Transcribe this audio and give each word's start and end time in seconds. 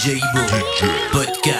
DJ 0.00 0.16
Ibo 0.16 0.40
Podcast 1.12 1.59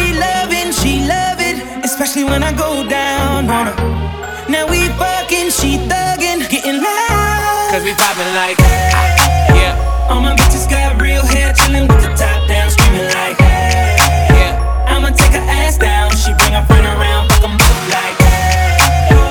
Especially 2.11 2.29
when 2.29 2.43
I 2.43 2.51
go 2.51 2.85
down 2.89 3.49
on 3.49 3.67
her. 3.71 3.75
Now 4.51 4.67
we 4.67 4.89
fucking, 4.99 5.47
she 5.49 5.79
thuggin', 5.87 6.43
getting 6.51 6.83
loud. 6.83 7.71
Cause 7.71 7.83
we 7.87 7.93
poppin' 7.95 8.35
like. 8.35 8.57
ah, 8.59 9.55
Yeah. 9.55 10.09
All 10.11 10.19
my 10.19 10.35
bitches 10.35 10.67
got 10.69 11.01
real 11.01 11.23
hair, 11.23 11.53
chillin' 11.53 11.87
with 11.87 12.01
the 12.03 12.11
top 12.19 12.49
down, 12.49 12.69
screaming 12.69 13.07
like, 13.15 13.37
hey. 13.39 13.95
Yeah. 14.35 14.91
I'ma 14.91 15.11
take 15.15 15.31
her 15.39 15.45
ass 15.63 15.77
down, 15.77 16.11
she 16.11 16.33
bring 16.35 16.51
her 16.51 16.65
friend 16.67 16.83
around, 16.85 17.31
fuck 17.31 17.47
'em 17.47 17.55
both 17.55 17.87
like, 17.95 18.17
hey. 18.27 19.15
yo. 19.15 19.21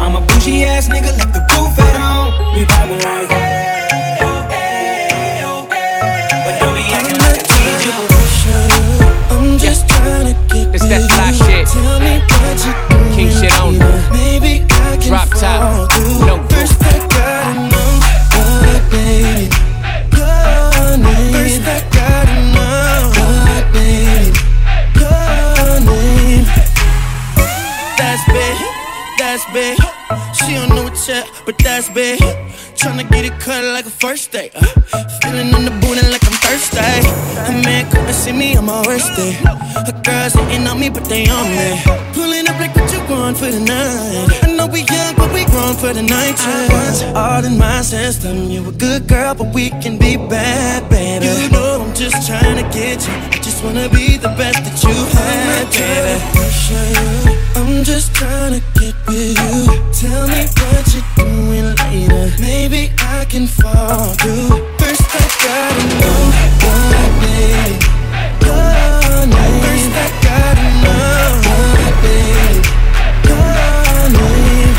I'm 0.00 0.16
a 0.16 0.22
bougie 0.24 0.64
ass 0.64 0.88
nigga, 0.88 1.12
left 1.20 1.34
the 1.36 1.44
roof 1.52 1.76
at 1.76 1.94
home. 2.00 2.32
We 2.56 2.64
vibing 2.64 3.04
like, 3.04 3.28
hey, 3.36 4.16
yo, 4.22 4.30
hey, 4.48 5.40
yo, 5.44 5.68
hey. 5.68 6.00
That's 31.80 31.94
big. 31.94 32.20
Tryna 32.76 33.08
get 33.10 33.24
it 33.24 33.40
cut 33.40 33.64
like 33.64 33.86
a 33.86 33.90
first 33.90 34.32
date. 34.32 34.52
Uh, 34.54 34.60
feeling 35.20 35.54
on 35.54 35.64
the 35.64 35.70
booty 35.80 36.04
like 36.12 36.24
I'm 36.28 36.36
thirsty. 36.44 36.76
A 37.48 37.52
man 37.64 37.90
couldn't 37.90 38.12
see 38.12 38.32
me 38.32 38.56
on 38.56 38.66
my 38.66 38.82
worst 38.86 39.16
day. 39.16 39.32
Her 39.32 40.00
girls 40.04 40.34
hating 40.34 40.66
on 40.66 40.78
me, 40.78 40.90
but 40.90 41.04
they 41.06 41.26
on 41.28 41.48
me. 41.48 41.80
Pulling 42.12 42.48
up 42.48 42.58
like 42.60 42.74
what 42.76 42.92
you 42.92 43.00
want 43.08 43.36
for 43.38 43.50
the 43.50 43.60
night. 43.60 44.44
I 44.44 44.52
know 44.56 44.66
we 44.66 44.80
young, 44.82 45.14
but 45.16 45.32
we 45.32 45.44
grown 45.46 45.74
for 45.74 45.92
the 45.94 46.02
night. 46.02 46.36
I 46.38 46.68
want 46.72 47.00
you 47.00 47.08
all 47.14 47.44
in 47.44 47.56
my 47.58 47.80
system. 47.80 48.50
You 48.50 48.68
a 48.68 48.72
good 48.72 49.06
girl, 49.08 49.34
but 49.34 49.54
we 49.54 49.70
can 49.82 49.96
be 49.96 50.16
bad, 50.16 50.88
baby. 50.90 51.26
You 51.26 51.48
know 51.50 51.80
I'm 51.82 51.94
just 51.94 52.26
trying 52.26 52.56
to 52.62 52.66
get 52.78 53.06
you. 53.06 53.14
I 53.14 53.38
just 53.40 53.64
wanna 53.64 53.88
be 53.88 54.18
the 54.18 54.32
best 54.36 54.58
that 54.66 54.76
you 54.84 54.96
had, 55.16 55.64
baby. 57.30 57.39
I'm 57.56 57.84
just 57.84 58.14
trying 58.14 58.54
to 58.54 58.60
get 58.78 58.94
with 59.06 59.36
you. 59.38 59.66
Tell 59.92 60.26
me 60.28 60.46
what 60.60 60.84
you're 60.94 61.10
doing 61.16 61.74
later. 61.76 62.24
Maybe 62.40 62.92
I 62.98 63.24
can 63.26 63.46
fall 63.46 64.12
through. 64.14 64.66
First, 64.78 65.02
I 65.12 65.24
gotta 65.44 65.84
know 66.00 66.20
what 66.64 67.10
baby. 67.22 67.78
Your 68.46 69.26
name. 69.26 69.62
First, 69.64 69.90
I 69.96 70.08
gotta 70.26 70.66
know 70.84 71.40
what 71.48 71.94
baby. 72.04 72.60
Your 73.28 74.00
name. 74.18 74.74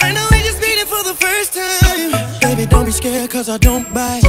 I 0.00 0.12
know 0.14 0.26
we 0.30 0.38
just 0.42 0.60
meet 0.60 0.78
it 0.78 0.88
for 0.88 1.02
the 1.04 1.14
first 1.14 1.54
time. 1.54 2.10
Baby, 2.40 2.66
don't 2.66 2.84
be 2.84 2.92
scared, 2.92 3.30
cause 3.30 3.48
I 3.48 3.58
don't 3.58 3.92
bite. 3.94 4.23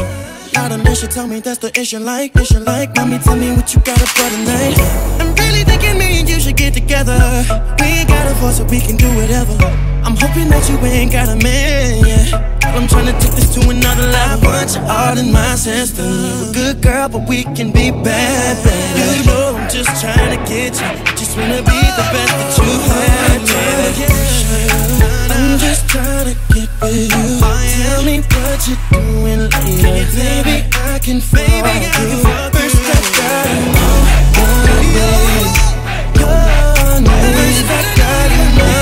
She 0.95 1.07
tell 1.07 1.27
me 1.27 1.41
that's 1.41 1.57
the 1.57 1.77
issue 1.77 1.99
like, 1.99 2.33
issue 2.37 2.59
like. 2.59 2.95
Mommy, 2.95 3.19
tell 3.19 3.35
me 3.35 3.51
what 3.51 3.67
you 3.75 3.81
got 3.81 4.01
up 4.01 4.07
for 4.07 4.29
tonight. 4.31 4.79
I'm 5.19 5.35
really 5.35 5.65
thinking 5.65 5.99
me 5.99 6.19
and 6.19 6.29
you 6.29 6.39
should 6.39 6.55
get 6.55 6.73
together. 6.73 7.19
We 7.81 7.99
ain't 7.99 8.07
got 8.07 8.31
a 8.31 8.35
force, 8.35 8.57
so 8.59 8.63
we 8.63 8.79
can 8.79 8.95
do 8.95 9.07
whatever. 9.19 9.59
I'm 10.07 10.15
hoping 10.15 10.47
that 10.47 10.63
you 10.69 10.77
ain't 10.87 11.11
got 11.11 11.27
a 11.27 11.35
man, 11.43 12.05
yeah. 12.05 12.55
I'm 12.63 12.87
trying 12.87 13.07
to 13.07 13.15
take 13.19 13.35
this 13.35 13.53
to 13.55 13.69
another 13.69 14.07
level. 14.07 14.47
I 14.47 14.63
want 14.63 14.75
you 14.75 14.81
all 14.87 15.17
in 15.17 15.33
my 15.33 15.55
system. 15.55 16.07
You 16.07 16.49
a 16.49 16.53
good 16.53 16.81
girl, 16.81 17.09
but 17.09 17.27
we 17.27 17.43
can 17.43 17.73
be 17.73 17.91
bad, 17.91 18.55
baby. 18.63 19.19
You 19.19 19.25
know 19.27 19.59
I'm 19.59 19.69
just 19.69 19.91
trying 19.99 20.31
to 20.31 20.39
get 20.47 20.79
you. 20.79 20.87
Just 21.19 21.35
wanna 21.35 21.59
be 21.59 21.75
the 21.75 22.05
best 22.15 22.31
that 22.39 22.55
you 22.55 22.71
had, 22.87 23.41
baby. 23.99 25.14
I'm 25.31 25.57
just 25.59 25.87
trying 25.89 26.25
to 26.25 26.35
get 26.53 26.69
with 26.81 27.11
you. 27.11 27.39
Tell 27.39 28.03
me 28.03 28.19
what 28.19 28.67
you're 28.67 28.77
doing 28.91 29.49
later. 29.49 30.05
Maybe 30.15 30.55
I 30.73 30.99
can 30.99 31.19
fall 31.21 31.39
through. 31.39 32.23
First, 32.53 32.77
I 32.85 32.99
gotta 33.17 33.55
know 33.75 33.95
what 34.37 34.55
baby. 34.65 35.49
Your 36.19 37.01
name. 37.01 37.35
First, 37.35 37.65
I 37.69 37.81
gotta 37.99 38.41
know 38.57 38.74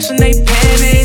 tossing 0.00 0.16
they 0.16 0.32
panties. 0.44 0.97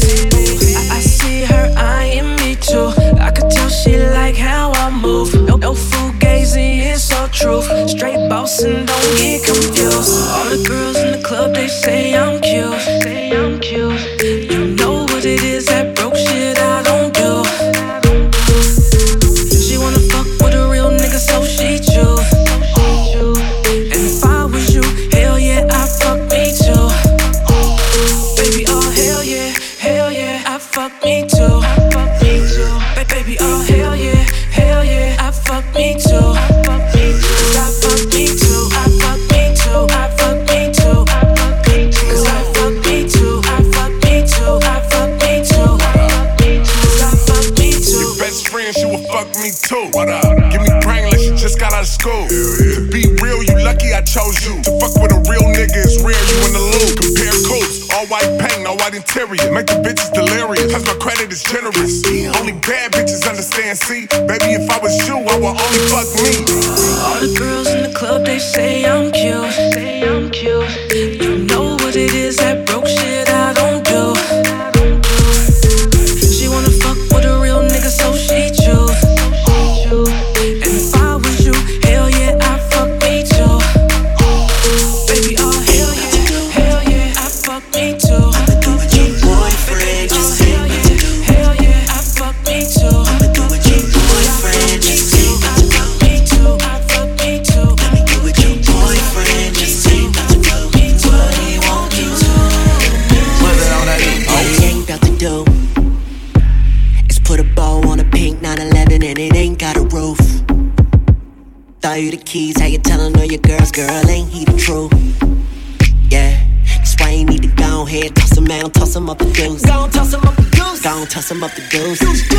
Go 121.34 121.40
about 121.40 121.56
to 121.56 121.62
up 122.04 122.33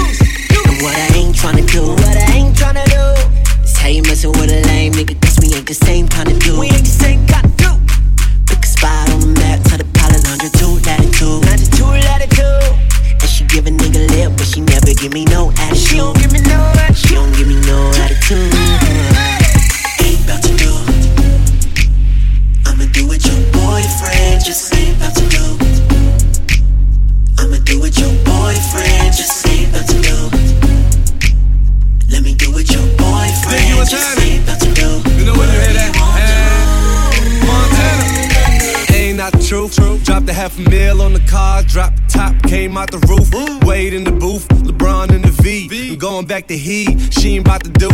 back 46.35 46.49
to 46.49 46.59
he, 46.59 46.99
she 47.11 47.37
ain't 47.37 47.47
about 47.47 47.63
to 47.63 47.71
do. 47.71 47.89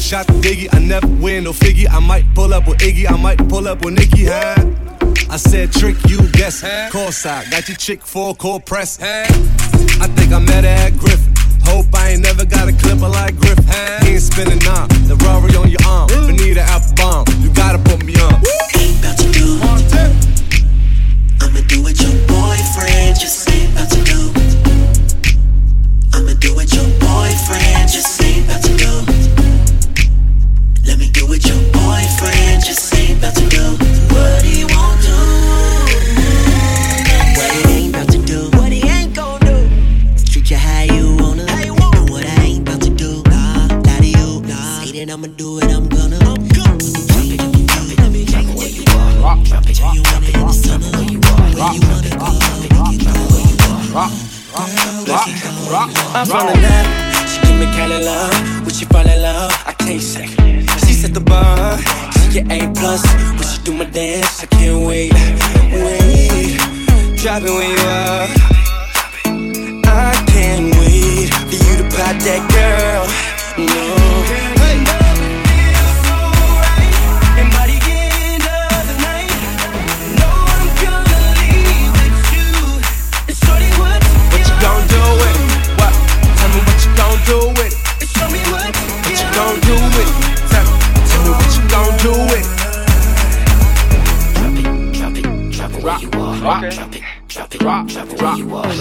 Shot 0.00 0.26
the 0.26 0.32
diggy, 0.40 0.72
I 0.72 0.78
never 0.78 1.06
win 1.06 1.44
no 1.44 1.52
figgy. 1.52 1.86
I 1.86 2.00
might 2.00 2.24
pull 2.34 2.54
up 2.54 2.66
with 2.66 2.78
Iggy, 2.78 3.04
I 3.10 3.16
might 3.18 3.36
pull 3.50 3.68
up 3.68 3.84
with 3.84 3.92
Nicki. 3.92 4.24
Huh? 4.24 4.56
I 5.28 5.36
said 5.36 5.70
trick, 5.70 5.96
you 6.08 6.16
guess. 6.32 6.64
Course 6.90 7.26
I 7.26 7.44
got 7.50 7.68
your 7.68 7.76
chick 7.76 8.00
for 8.00 8.34
core 8.34 8.58
press. 8.58 8.98
I 9.02 9.26
think 10.16 10.32
I 10.32 10.38
met 10.38 10.64
her 10.64 10.70
at 10.70 10.96
Griffin. 10.96 11.34
Hope 11.64 11.84
I 11.94 12.12
ain't 12.12 12.22
never 12.22 12.46
got 12.46 12.68
a 12.68 12.72
clipper 12.72 13.08
like 13.08 13.36
Griffin. 13.36 13.66
He 14.00 14.14
ain't 14.14 14.22
spinning 14.22 14.60
now. 14.60 14.86
The 15.04 15.16
Rory 15.20 15.54
on 15.54 15.68
your 15.68 15.84
arm. 15.86 16.08
Benita 16.08 16.62
apple 16.62 16.94
bomb. 16.96 17.26
You 17.42 17.52
gotta 17.52 17.78
put 17.78 18.02
me 18.02 18.14
on. 18.16 18.40
Ain't 18.80 18.96
about 19.00 19.18
to 19.18 19.28
do. 19.30 19.60
I'ma 21.44 21.60
do 21.68 21.82
what 21.82 22.00
your 22.00 22.16
boyfriend 22.32 23.20
just 23.20 23.50
ain't 23.50 23.72
about 23.72 23.90
to 23.90 24.02
do. 24.04 24.43
Do 26.44 26.54
what 26.54 26.70
your 26.74 26.84
boyfriend 27.00 27.88
just 27.88 28.22
ain't 28.22 28.44
about 28.44 28.62
to 28.64 28.76
do. 28.76 28.92
Let 30.84 30.98
me 30.98 31.08
do 31.08 31.26
what 31.26 31.42
your 31.46 31.56
boyfriend 31.72 32.62
just 32.62 32.94
ain't 32.94 33.16
about 33.18 33.34
to 33.36 33.48
do. 33.48 33.64
What 34.12 34.44
he 34.44 34.64
won't 34.68 35.00
do. 35.00 35.16
What 37.32 37.50
he 37.56 37.72
ain't 37.72 37.94
about 37.96 38.10
to 38.12 38.18
do. 38.26 38.50
What 38.58 38.70
he 38.72 38.86
ain't 38.86 39.16
gon' 39.16 39.40
do. 39.40 39.56
Treat 40.26 40.50
you 40.50 40.58
how 40.58 40.82
you 40.82 41.16
wanna. 41.16 41.46
What 42.12 42.26
I 42.26 42.42
ain't 42.44 42.68
about 42.68 42.82
to 42.82 42.90
do. 42.90 43.22
Nah, 43.24 43.80
lie 43.86 44.00
to 44.00 44.06
you. 44.06 44.42
Nah, 44.42 44.84
say 44.84 44.92
that 45.00 45.14
I'ma 45.14 45.28
do 45.28 45.60
it. 45.60 45.72
I'm 45.72 45.88
gonna. 45.88 46.18
I'm 46.28 46.46
gonna. 46.52 46.76
Drop 46.76 47.24
it, 47.24 47.40
drop 47.40 47.88
it, 47.88 47.98
let 48.00 48.12
me 48.12 48.26
drop 48.26 48.44
it 48.44 48.54
where 48.54 48.68
you 48.68 48.84
are. 48.92 49.40
Drop 49.44 49.64
it, 49.64 49.80
where 49.80 49.94
you 49.94 50.02
wanna 50.12 50.28
in 50.28 50.44
the. 50.44 50.92
Where 50.92 51.08
you 51.08 51.20
are. 51.24 51.40
Where 51.56 51.72
you 51.72 51.80
wanna 51.88 52.12
go. 52.20 52.28
Make 52.60 53.00
it 53.00 53.08
go 53.08 53.16
where 53.32 53.48
you 53.48 53.96
are. 53.96 54.43
I'm 54.56 56.26
falling 56.26 56.62
love. 56.62 57.28
She 57.28 57.40
give 57.40 57.58
me 57.58 57.66
Cali 57.74 58.04
love. 58.04 58.64
When 58.64 58.72
she 58.72 58.84
fall 58.84 59.06
in 59.06 59.22
love, 59.22 59.50
I 59.66 59.72
can't 59.72 60.00
say. 60.00 60.26
She 60.86 60.92
set 60.94 61.12
the 61.12 61.20
bar. 61.20 61.78
She 62.12 62.40
get 62.40 62.52
A 62.52 62.72
plus. 62.72 63.02
When 63.34 63.42
she 63.42 63.62
do 63.64 63.74
my 63.74 63.84
dance, 63.84 64.42
I 64.42 64.46
can't 64.46 64.86
wait. 64.86 65.12
Wait. 65.72 66.56
Drop 67.18 67.42
it 67.42 67.50
when 67.50 67.70
you 67.70 67.84
are. 67.98 68.28
I 69.86 70.24
can't 70.28 70.72
wait 70.76 71.34
for 71.34 71.54
you 71.54 71.76
to 71.78 71.84
pop 71.96 72.16
that 72.22 72.42
girl. 72.54 73.66
No. 73.66 74.53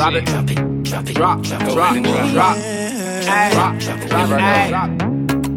Drop, 0.04 0.14
where 0.14 0.22
you 0.22 0.28
are. 0.28 0.44
drop 0.44 0.50
it. 0.50 0.84
Drop 0.84 1.08
it, 1.08 1.16
drop 1.16 1.42
it, 1.42 1.44
Drop, 1.44 1.44
drop 1.44 1.74
drop, 1.74 1.96
it 1.96 2.04
drop, 2.04 2.04
where 2.04 2.04
you 2.04 2.18
are. 2.18 2.32
drop. 2.32 2.58
Drop, 3.54 3.80
drop, 3.80 4.30
drop, 4.30 4.70
drop. 4.70 5.10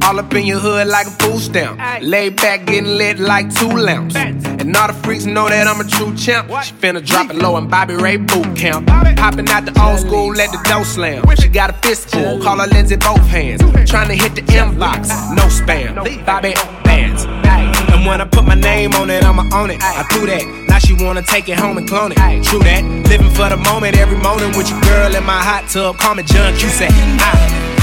All 0.04 0.20
up 0.20 0.32
in 0.34 0.46
your 0.46 0.60
hood 0.60 0.86
like 0.86 1.08
a 1.08 1.10
food 1.10 1.40
stamp. 1.40 1.80
Lay 2.00 2.28
back, 2.28 2.66
getting 2.66 2.96
lit 2.96 3.18
like 3.18 3.52
two 3.52 3.66
lamps. 3.68 4.14
And 4.14 4.76
all 4.76 4.86
the 4.86 4.94
freaks 5.02 5.24
know 5.26 5.48
that 5.48 5.66
I'm 5.66 5.80
a 5.80 5.84
true 5.84 6.14
champ. 6.14 6.48
She 6.62 6.72
finna 6.74 7.04
drop 7.04 7.30
it 7.30 7.36
low 7.36 7.56
in 7.56 7.66
Bobby 7.66 7.94
Ray 7.96 8.16
boot 8.18 8.54
camp. 8.56 8.86
Popping 8.86 9.48
out 9.48 9.64
the 9.64 9.74
old 9.82 9.98
school, 9.98 10.28
let 10.32 10.52
the 10.52 10.58
dough 10.62 10.84
slam. 10.84 11.24
She 11.40 11.48
got 11.48 11.70
a 11.70 11.72
fistful, 11.72 12.40
call 12.40 12.58
her 12.60 12.68
Lindsay 12.68 12.94
both 12.96 13.26
hands. 13.26 13.62
Trying 13.90 14.08
to 14.08 14.14
hit 14.14 14.36
the 14.36 14.42
inbox, 14.42 15.08
no 15.34 15.42
spam. 15.46 15.96
Bobby 16.24 16.54
bands, 16.84 17.26
And 18.06 18.12
when 18.12 18.20
I 18.20 18.24
put 18.24 18.44
my 18.44 18.54
name 18.54 18.94
on 18.94 19.10
it, 19.10 19.24
I'ma 19.24 19.42
own 19.52 19.68
it. 19.68 19.82
I 19.82 20.06
do 20.14 20.26
that. 20.26 20.46
Now 20.68 20.78
she 20.78 20.94
wanna 20.94 21.22
take 21.22 21.48
it 21.48 21.58
home 21.58 21.76
and 21.76 21.88
clone 21.88 22.12
it. 22.12 22.44
True 22.44 22.60
that. 22.60 22.84
Living 23.10 23.30
for 23.30 23.48
the 23.48 23.56
moment, 23.56 23.96
every 23.98 24.16
morning 24.18 24.56
with 24.56 24.70
your 24.70 24.80
girl 24.82 25.12
in 25.12 25.24
my 25.24 25.42
hot 25.42 25.68
tub. 25.68 25.98
Call 25.98 26.14
me 26.14 26.22
John 26.22 26.54
Cusack. 26.54 26.92
I 26.92 27.75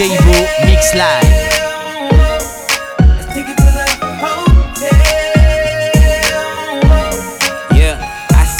DJ 0.00 0.16
Bo 0.24 0.64
Mix 0.64 0.94
Live. 0.94 1.50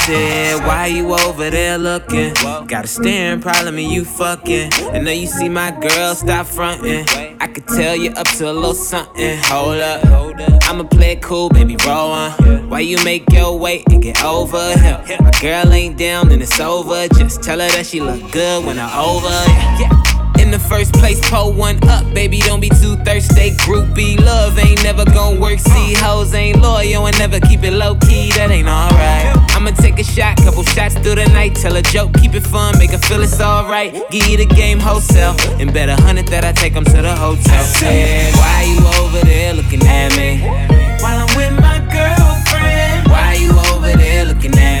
said, 0.05 0.65
Why 0.65 0.85
you 0.87 1.13
over 1.13 1.49
there 1.49 1.79
looking? 1.79 2.33
Got 2.67 2.85
a 2.85 2.87
staring 2.87 3.41
problem 3.41 3.79
and 3.79 3.91
you 3.91 4.05
fucking. 4.05 4.71
And 4.93 5.05
now 5.05 5.11
you 5.11 5.25
see 5.25 5.49
my 5.49 5.71
girl, 5.71 6.13
stop 6.13 6.45
fronting. 6.45 7.07
I 7.39 7.47
could 7.47 7.67
tell 7.67 7.95
you 7.95 8.11
up 8.11 8.27
to 8.37 8.51
a 8.51 8.53
little 8.53 8.75
something. 8.75 9.39
Hold 9.45 9.79
up, 9.79 10.05
I'ma 10.69 10.83
play 10.83 11.13
it 11.13 11.23
cool, 11.23 11.49
baby, 11.49 11.75
roll 11.87 12.11
on. 12.11 12.69
Why 12.69 12.81
you 12.81 13.03
make 13.03 13.31
your 13.31 13.57
way 13.57 13.83
and 13.89 14.03
get 14.03 14.23
over 14.23 14.77
here? 14.77 15.03
My 15.19 15.31
girl 15.41 15.73
ain't 15.73 15.97
down, 15.97 16.29
then 16.29 16.41
it's 16.41 16.59
over. 16.59 17.07
Just 17.07 17.41
tell 17.41 17.59
her 17.59 17.69
that 17.69 17.87
she 17.87 17.99
look 17.99 18.31
good 18.31 18.63
when 18.63 18.77
I'm 18.77 18.91
over. 18.99 19.29
Yeah 19.81 20.00
in 20.53 20.59
the 20.59 20.67
first 20.67 20.93
place, 20.93 21.19
pull 21.29 21.53
one 21.53 21.77
up, 21.87 22.13
baby. 22.13 22.39
Don't 22.39 22.59
be 22.59 22.69
too 22.69 22.95
thirsty. 22.97 23.51
Groupie 23.63 24.19
love 24.19 24.57
ain't 24.59 24.83
never 24.83 25.05
gonna 25.05 25.39
work. 25.39 25.59
See, 25.59 25.93
hoes 25.93 26.33
ain't 26.33 26.61
loyal 26.61 27.07
and 27.07 27.17
never 27.19 27.39
keep 27.39 27.63
it 27.63 27.71
low 27.71 27.95
key. 27.95 28.31
That 28.31 28.51
ain't 28.51 28.67
alright. 28.67 29.25
I'ma 29.55 29.71
take 29.71 29.99
a 29.99 30.03
shot, 30.03 30.37
couple 30.37 30.63
shots 30.63 30.95
through 30.95 31.15
the 31.15 31.27
night. 31.29 31.55
Tell 31.55 31.75
a 31.75 31.81
joke, 31.81 32.13
keep 32.19 32.33
it 32.33 32.45
fun, 32.45 32.77
make 32.79 32.91
her 32.91 32.97
feel 32.97 33.21
it's 33.21 33.39
alright. 33.39 33.93
Give 34.09 34.27
you 34.27 34.37
the 34.37 34.45
game 34.45 34.79
wholesale, 34.79 35.35
and 35.59 35.73
bet 35.73 35.87
a 35.89 35.95
hundred 36.01 36.27
that 36.27 36.43
I 36.43 36.51
take 36.51 36.73
them 36.73 36.85
to 36.85 37.01
the 37.01 37.15
hotel. 37.15 37.63
Hey, 37.79 38.31
why 38.35 38.63
you 38.67 38.79
over 38.99 39.25
there 39.25 39.53
looking 39.53 39.83
at 39.83 40.11
me? 40.17 40.41
While 41.01 41.17
I'm 41.23 41.31
with 41.37 41.53
my 41.61 41.79
girlfriend. 41.95 43.07
Why 43.07 43.35
you 43.39 43.51
over 43.71 43.95
there 43.97 44.25
looking 44.25 44.57
at 44.57 44.75
me? 44.75 44.80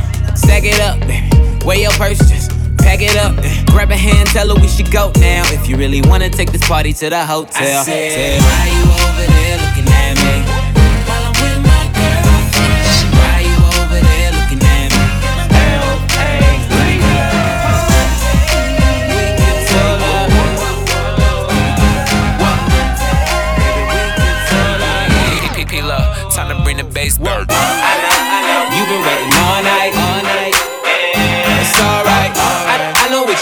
Stack 0.35 0.63
it 0.63 0.79
up, 0.81 1.01
eh, 1.03 1.29
baby. 1.29 1.65
Weigh 1.65 1.81
your 1.83 1.91
purse, 1.91 2.17
just 2.19 2.51
pack 2.77 3.01
it 3.01 3.15
up. 3.17 3.37
Eh, 3.43 3.63
grab 3.67 3.91
a 3.91 3.95
hand, 3.95 4.29
tell 4.29 4.47
her 4.47 4.55
we 4.61 4.67
should 4.67 4.91
go 4.91 5.11
now. 5.17 5.43
If 5.51 5.67
you 5.69 5.77
really 5.77 6.01
wanna 6.01 6.29
take 6.29 6.51
this 6.51 6.67
party 6.67 6.93
to 6.93 7.09
the 7.09 7.25
hotel. 7.25 7.81
I 7.81 7.83
said, 7.83 8.41
why 8.41 9.10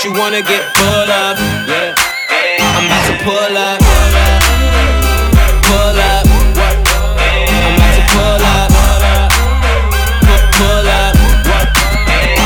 you 0.05 0.13
wanna 0.13 0.41
get 0.41 0.63
full 0.77 1.11
of. 1.11 1.37
Yeah. 1.67 1.93
I'm 2.59 2.85
about 2.85 3.05
to 3.07 3.15
pull 3.23 3.57
up. 3.57 3.79
Pull 5.67 5.99
up. 5.99 6.25
I'm 7.65 7.75
to 7.95 8.03
pull 8.13 8.43
up. 8.55 8.69
Pull 10.55 10.87
up. 10.87 11.15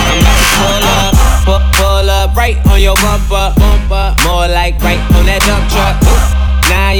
I'm 0.09 0.19
to 0.39 0.45
pull 0.57 0.85
up. 0.97 1.73
Pull 1.77 2.09
up 2.09 2.35
right 2.35 2.57
on 2.67 2.81
your 2.81 2.95
bumper. 2.95 3.53
More 4.25 4.47
like 4.47 4.81
right 4.81 5.12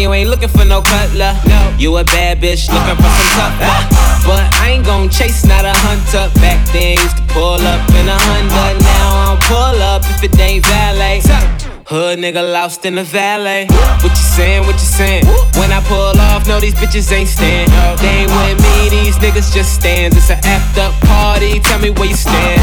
you 0.04 0.12
ain't 0.12 0.30
looking 0.30 0.50
for 0.50 0.66
no 0.66 0.82
cutler. 0.82 1.32
No. 1.48 1.76
You 1.80 1.96
a 1.96 2.04
bad 2.04 2.42
bitch 2.44 2.68
looking 2.68 3.00
for 3.00 3.08
some 3.08 3.32
tough 3.40 4.28
But 4.28 4.44
I 4.60 4.76
ain't 4.76 4.86
gon' 4.86 5.08
chase, 5.10 5.46
not 5.46 5.64
a 5.64 5.72
hunter. 5.72 6.28
Back 6.44 6.60
then 6.76 7.00
used 7.00 7.16
to 7.16 7.24
pull 7.32 7.64
up 7.64 7.82
in 7.96 8.06
a 8.12 8.18
Honda. 8.28 8.84
Now 8.84 9.08
I 9.16 9.24
don't 9.32 9.44
pull 9.48 9.80
up 9.80 10.04
if 10.12 10.24
it 10.28 10.38
ain't 10.40 10.66
valet. 10.66 11.24
Hood 11.88 12.20
nigga 12.20 12.44
lost 12.44 12.86
in 12.86 12.96
the 12.96 13.04
valet. 13.04 13.68
What 14.04 14.12
you 14.12 14.28
saying? 14.36 14.68
What 14.68 14.76
you 14.76 14.92
saying? 15.00 15.24
When 15.56 15.72
I 15.72 15.80
pull 15.88 16.20
off, 16.20 16.48
no, 16.48 16.60
these 16.60 16.76
bitches 16.76 17.10
ain't 17.14 17.30
stand. 17.30 17.72
They 18.04 18.28
ain't 18.28 18.32
with 18.32 18.60
me, 18.60 18.90
these 18.92 19.16
niggas 19.24 19.56
just 19.56 19.74
stand. 19.74 20.16
It's 20.16 20.30
an 20.30 20.40
effed 20.44 20.84
up 20.84 20.94
party. 21.08 21.62
Tell 21.62 21.80
me 21.80 21.92
where 21.92 22.10
you 22.12 22.16
stand. 22.16 22.60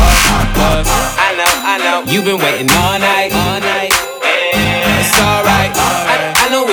Cause 0.52 0.88
I 1.16 1.32
know, 1.40 1.52
I 1.72 1.74
know, 1.80 2.12
you 2.12 2.20
been 2.20 2.36
waiting 2.36 2.68
all 2.84 2.98
night, 3.00 3.32
all 3.32 3.60
night. 3.60 3.92
It's. 4.28 5.39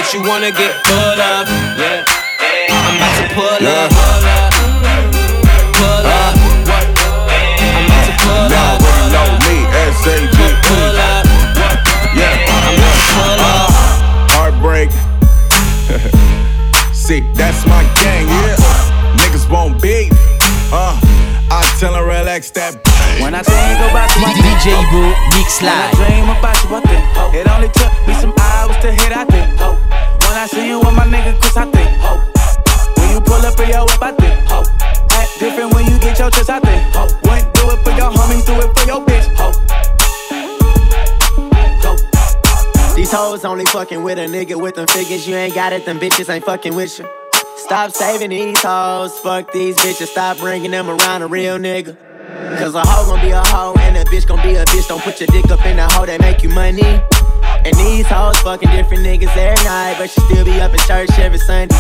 I, 0.08 0.10
I 0.10 0.14
what 0.14 0.14
you 0.14 0.22
wanna 0.30 0.52
get 0.52 0.86
full 0.88 0.96
of. 0.96 1.48
Yeah. 1.78 2.06
I'm 2.70 2.96
about 2.96 3.18
to 3.20 3.28
pull 3.36 3.68
up. 3.68 3.92
Pull 5.76 6.08
up. 6.08 6.36
I'm 7.60 7.86
about 7.86 8.06
to 8.08 8.14
pull 8.24 8.54
up. 8.56 8.80
Know 9.12 9.28
me, 9.44 9.68
S-A-G. 9.68 10.40
Pull 10.64 10.96
up. 10.96 11.28
Yeah. 12.16 12.40
I'm 12.48 12.72
about 12.76 12.96
to 12.96 13.04
pull 13.18 13.42
up. 13.52 13.68
Heartbreak. 14.32 14.92
See, 16.94 17.20
that's 17.34 17.66
my 17.66 17.84
gang, 18.02 18.28
yeah. 18.28 18.56
Niggas 19.18 19.50
won't 19.52 19.82
beef. 19.82 20.14
Uh, 20.72 20.98
tell 21.78 21.94
her 21.94 22.06
relax 22.06 22.50
that. 22.52 22.74
When 23.22 23.38
I 23.38 23.46
think 23.46 23.78
about 23.86 24.10
you, 24.18 24.26
I 24.26 24.34
think 24.34 24.58
DJ 24.58 24.82
Bo 24.90 25.14
Mix 25.38 25.62
When 25.62 25.70
I 25.70 25.94
dream 25.94 26.26
about 26.26 26.58
you, 26.66 26.74
I 26.74 26.82
think 26.82 27.06
oh. 27.18 27.38
It 27.38 27.46
only 27.46 27.70
took 27.70 27.94
me 28.10 28.14
some 28.18 28.34
hours 28.34 28.78
to 28.82 28.90
hit, 28.90 29.14
I 29.14 29.26
think 29.30 29.46
oh. 29.62 29.78
When 30.26 30.36
I 30.38 30.50
see 30.50 30.66
you 30.68 30.82
with 30.82 30.96
my 30.98 31.06
nigga 31.06 31.38
Chris, 31.38 31.56
I 31.58 31.70
think 31.70 31.90
oh. 32.02 32.18
When 32.98 33.08
you 33.14 33.22
pull 33.22 33.42
up 33.46 33.60
in 33.62 33.70
your 33.70 33.86
whip, 33.86 34.02
I 34.02 34.12
think 34.18 34.34
Act 35.14 35.30
different 35.40 35.74
when 35.74 35.86
you 35.86 36.00
get 36.02 36.18
your 36.18 36.34
chips, 36.34 36.50
I 36.50 36.60
think 36.60 36.82
Wouldn't 37.26 37.54
do 37.54 37.70
it 37.70 37.80
for 37.86 37.94
your 37.94 38.10
homies, 38.10 38.46
do 38.46 38.58
it 38.58 38.74
for 38.74 38.86
your 38.90 39.02
bitch 39.06 39.30
These 42.96 43.12
hoes 43.12 43.46
only 43.46 43.66
fucking 43.66 44.02
with 44.02 44.18
a 44.18 44.26
nigga 44.26 44.60
with 44.60 44.76
them 44.76 44.88
figures. 44.88 45.28
You 45.28 45.36
ain't 45.36 45.54
got 45.54 45.74
it, 45.74 45.86
them 45.86 46.00
bitches 46.00 46.28
ain't 46.34 46.44
fucking 46.44 46.74
with 46.74 46.98
you. 46.98 47.06
Stop 47.58 47.92
saving 47.92 48.30
these 48.30 48.62
hoes, 48.62 49.18
fuck 49.20 49.52
these 49.52 49.76
bitches. 49.78 50.08
Stop 50.08 50.38
bringing 50.38 50.72
them 50.72 50.90
around 50.90 51.24
a 51.24 51.28
real 51.28 51.58
nigga. 51.58 51.98
Cause 52.60 52.76
a 52.76 52.82
hoe 52.86 53.06
gon' 53.08 53.20
be 53.20 53.32
a 53.32 53.42
hoe 53.42 53.74
and 53.80 53.98
a 53.98 54.06
bitch 54.06 54.28
gon' 54.28 54.42
be 54.44 54.56
a 54.56 54.64
bitch. 54.66 54.88
Don't 54.88 55.02
put 55.02 55.20
your 55.20 55.28
dick 55.28 55.50
up 55.50 55.66
in 55.66 55.80
a 55.80 55.92
hoe 55.92 56.06
that 56.06 56.22
make 56.22 56.44
you 56.44 56.50
money. 56.50 56.82
And 56.82 57.76
these 57.76 58.06
hoes 58.06 58.38
fucking 58.40 58.70
different 58.70 59.04
niggas 59.04 59.36
every 59.36 59.64
night, 59.66 59.96
but 59.98 60.10
she 60.10 60.22
still 60.22 60.46
be 60.46 60.62
up 60.62 60.72
in 60.72 60.80
church 60.82 61.10
every 61.18 61.40
Sunday. 61.40 61.76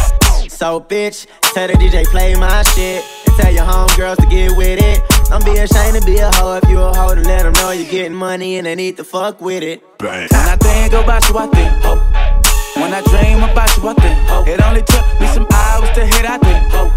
So 0.49 0.81
bitch, 0.81 1.27
tell 1.53 1.67
the 1.67 1.73
DJ 1.73 2.05
play 2.05 2.33
my 2.35 2.63
shit 2.63 3.05
and 3.27 3.37
tell 3.37 3.53
your 3.53 3.63
homegirls 3.63 4.17
to 4.17 4.25
get 4.25 4.57
with 4.57 4.81
it. 4.81 5.03
Don't 5.29 5.45
be 5.45 5.57
ashamed 5.59 6.01
to 6.01 6.05
be 6.05 6.17
a 6.17 6.31
hoe 6.35 6.59
if 6.61 6.69
you 6.69 6.79
a 6.81 6.93
hoe 6.95 7.13
to 7.13 7.21
let 7.21 7.43
them 7.43 7.53
know 7.53 7.71
you're 7.71 7.89
getting 7.89 8.17
money 8.17 8.57
and 8.57 8.65
they 8.65 8.75
need 8.75 8.97
to 8.97 9.03
fuck 9.03 9.39
with 9.39 9.61
it. 9.61 9.83
Bang. 9.99 10.27
When 10.31 10.41
I 10.41 10.55
think 10.55 10.93
about 10.93 11.29
you, 11.29 11.37
I 11.37 11.47
think 11.47 12.46
When 12.81 12.93
I 12.93 13.01
dream 13.01 13.43
about 13.43 13.75
you, 13.75 13.87
I 13.89 13.93
think. 13.95 14.17
Oh. 14.29 14.45
It 14.45 14.61
only 14.61 14.81
took 14.81 15.03
me 15.19 15.27
some 15.27 15.47
hours 15.51 15.89
to 15.97 16.05
hit, 16.05 16.25
I 16.29 16.37
think. 16.37 16.61
Oh. 16.73 16.87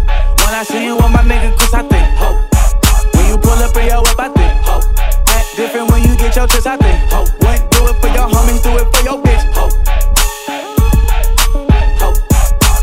When 0.45 0.53
I 0.53 0.63
see 0.63 0.85
you 0.85 0.95
with 0.95 1.11
my 1.11 1.23
nigga, 1.25 1.57
Chris, 1.57 1.73
I 1.73 1.81
think. 1.81 2.05
Oh. 2.21 2.37
When 3.15 3.25
you 3.27 3.37
pull 3.37 3.57
up 3.57 3.75
in 3.75 3.87
your 3.87 4.01
whip, 4.01 4.19
I 4.19 4.29
think. 4.29 4.51
Act 5.33 5.55
different 5.55 5.89
when 5.91 6.03
you 6.03 6.15
get 6.15 6.35
your 6.35 6.47
chips, 6.47 6.67
I 6.67 6.77
think. 6.77 7.01
Wouldn't 7.41 7.71
do 7.71 7.87
it 7.89 7.97
for 7.99 8.07
your 8.13 8.29
homies, 8.29 8.61
do 8.61 8.77
it 8.77 8.87
for 8.93 9.03
your 9.03 9.17
bitch. 9.25 9.41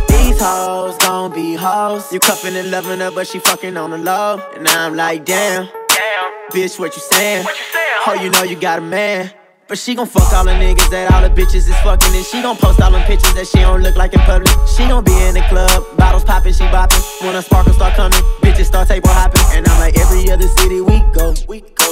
These 0.09 0.41
hoes 0.41 0.97
gon' 0.99 1.33
be 1.33 1.55
hoes. 1.55 2.13
You 2.13 2.19
cuffin' 2.19 2.57
and 2.57 2.71
loving 2.71 2.99
her, 2.99 3.11
but 3.11 3.27
she 3.29 3.39
fucking 3.39 3.77
on 3.77 3.91
the 3.91 3.99
low. 3.99 4.41
And 4.57 4.67
I'm 4.67 4.97
like, 4.97 5.25
damn. 5.25 5.67
Damn. 5.89 6.51
Bitch, 6.51 6.79
what 6.79 6.97
you 6.97 7.03
sayin'? 7.03 7.45
What 7.45 7.57
you 7.57 7.65
saying? 7.73 7.85
Oh, 8.07 8.15
you 8.23 8.31
know 8.31 8.43
you 8.43 8.57
got 8.57 8.79
a 8.81 8.83
man. 8.83 9.31
But 9.69 9.77
she 9.77 9.95
gon' 9.95 10.07
fuck 10.07 10.33
all 10.33 10.45
the 10.45 10.53
niggas 10.53 10.89
that 10.89 11.13
all 11.13 11.21
the 11.21 11.29
bitches 11.29 11.69
is 11.69 11.77
fucking. 11.85 12.15
And 12.17 12.25
she 12.25 12.41
gon' 12.41 12.57
post 12.57 12.81
all 12.81 12.91
them 12.91 13.05
pictures 13.05 13.35
that 13.35 13.47
she 13.47 13.59
don't 13.61 13.83
look 13.83 13.97
like 13.97 14.15
in 14.15 14.21
public. 14.21 14.49
She 14.67 14.89
gon' 14.89 15.05
be 15.05 15.13
in 15.29 15.35
the 15.35 15.43
club, 15.43 15.85
bottles 15.99 16.25
poppin', 16.25 16.55
she 16.55 16.65
boppin'. 16.73 17.05
When 17.21 17.35
the 17.35 17.43
sparkles 17.43 17.77
start 17.77 17.93
coming, 17.93 18.19
bitches 18.41 18.65
start 18.65 18.89
table 18.89 19.11
hopping. 19.11 19.45
And 19.53 19.69
I'm 19.69 19.79
like, 19.79 19.99
every 19.99 20.31
other 20.31 20.49
city 20.49 20.81
we 20.81 21.05
go, 21.13 21.35
we 21.47 21.61
go. 21.61 21.85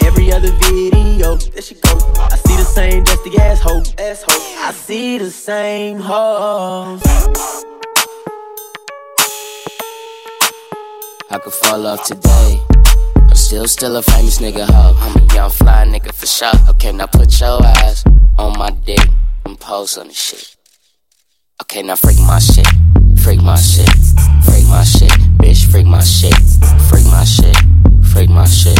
Every 0.00 0.32
other 0.32 0.50
video, 0.52 1.36
there 1.36 1.60
she 1.60 1.74
go. 1.74 2.00
I 2.16 2.36
see 2.36 2.56
the 2.56 2.64
same 2.64 3.04
dusty 3.04 3.38
asshole, 3.38 3.82
asshole. 3.98 4.40
I 4.64 4.72
see 4.72 5.18
the 5.18 5.30
same 5.30 6.00
hoes. 6.00 7.02
I 11.30 11.38
could 11.38 11.52
fall 11.52 11.86
off 11.86 12.04
today. 12.04 12.77
Still, 13.38 13.68
still 13.68 13.96
a 13.96 14.02
famous 14.02 14.40
nigga, 14.40 14.66
ho. 14.68 14.94
I'm 14.98 15.16
a 15.16 15.34
young 15.34 15.50
fly 15.50 15.86
nigga 15.86 16.12
for 16.12 16.26
sure. 16.26 16.52
Okay, 16.70 16.92
now 16.92 17.06
put 17.06 17.40
your 17.40 17.64
ass 17.64 18.04
on 18.36 18.58
my 18.58 18.70
dick 18.84 19.00
and 19.46 19.58
pose 19.58 19.96
on 19.96 20.08
the 20.08 20.12
shit. 20.12 20.56
Okay, 21.62 21.82
now 21.82 21.94
freak 21.96 22.18
my 22.18 22.40
shit. 22.40 22.66
Freak 23.22 23.40
my 23.40 23.56
shit. 23.56 23.88
Freak 24.44 24.66
my 24.68 24.82
shit. 24.84 25.12
Bitch, 25.38 25.64
freak 25.70 25.86
my 25.86 26.02
shit. 26.02 26.34
Freak 26.90 27.06
my 27.06 27.24
shit. 27.24 27.56
Freak 28.12 28.28
my 28.28 28.44
shit. 28.44 28.78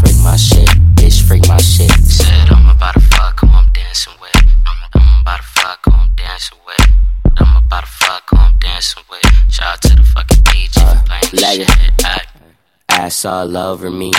Freak 0.00 0.16
my 0.22 0.36
shit. 0.36 0.68
Bitch, 0.94 1.20
freak 1.26 1.46
my 1.48 1.58
shit. 1.58 1.90
Said 2.06 2.48
I'm 2.48 2.70
about 2.70 2.94
to 2.94 3.00
fuck 3.00 3.40
who 3.40 3.48
I'm 3.48 3.68
dancing 3.74 4.14
with. 4.20 4.36
I'm, 4.66 4.76
I'm 4.94 5.20
about 5.20 5.38
to 5.38 5.42
fuck 5.42 5.80
who 5.84 5.90
I'm 5.92 6.14
dancing 6.14 6.58
with. 6.64 6.90
I'm 7.38 7.56
about 7.56 7.84
to 7.84 7.90
fuck 7.90 8.22
who 8.30 8.36
I'm 8.38 8.56
dancing 8.60 9.02
with. 9.10 9.26
Shout 9.50 9.74
out 9.74 9.82
to 9.82 9.96
the 9.96 10.02
fucking 10.04 10.42
DJ 10.44 10.78
uh, 10.78 10.94
for 10.94 11.06
playing 11.06 11.30
this 11.32 11.68
shit. 11.68 12.04
Uh, 12.06 12.35
ass 12.96 13.24
all 13.24 13.56
over 13.56 13.90
me. 13.90 14.12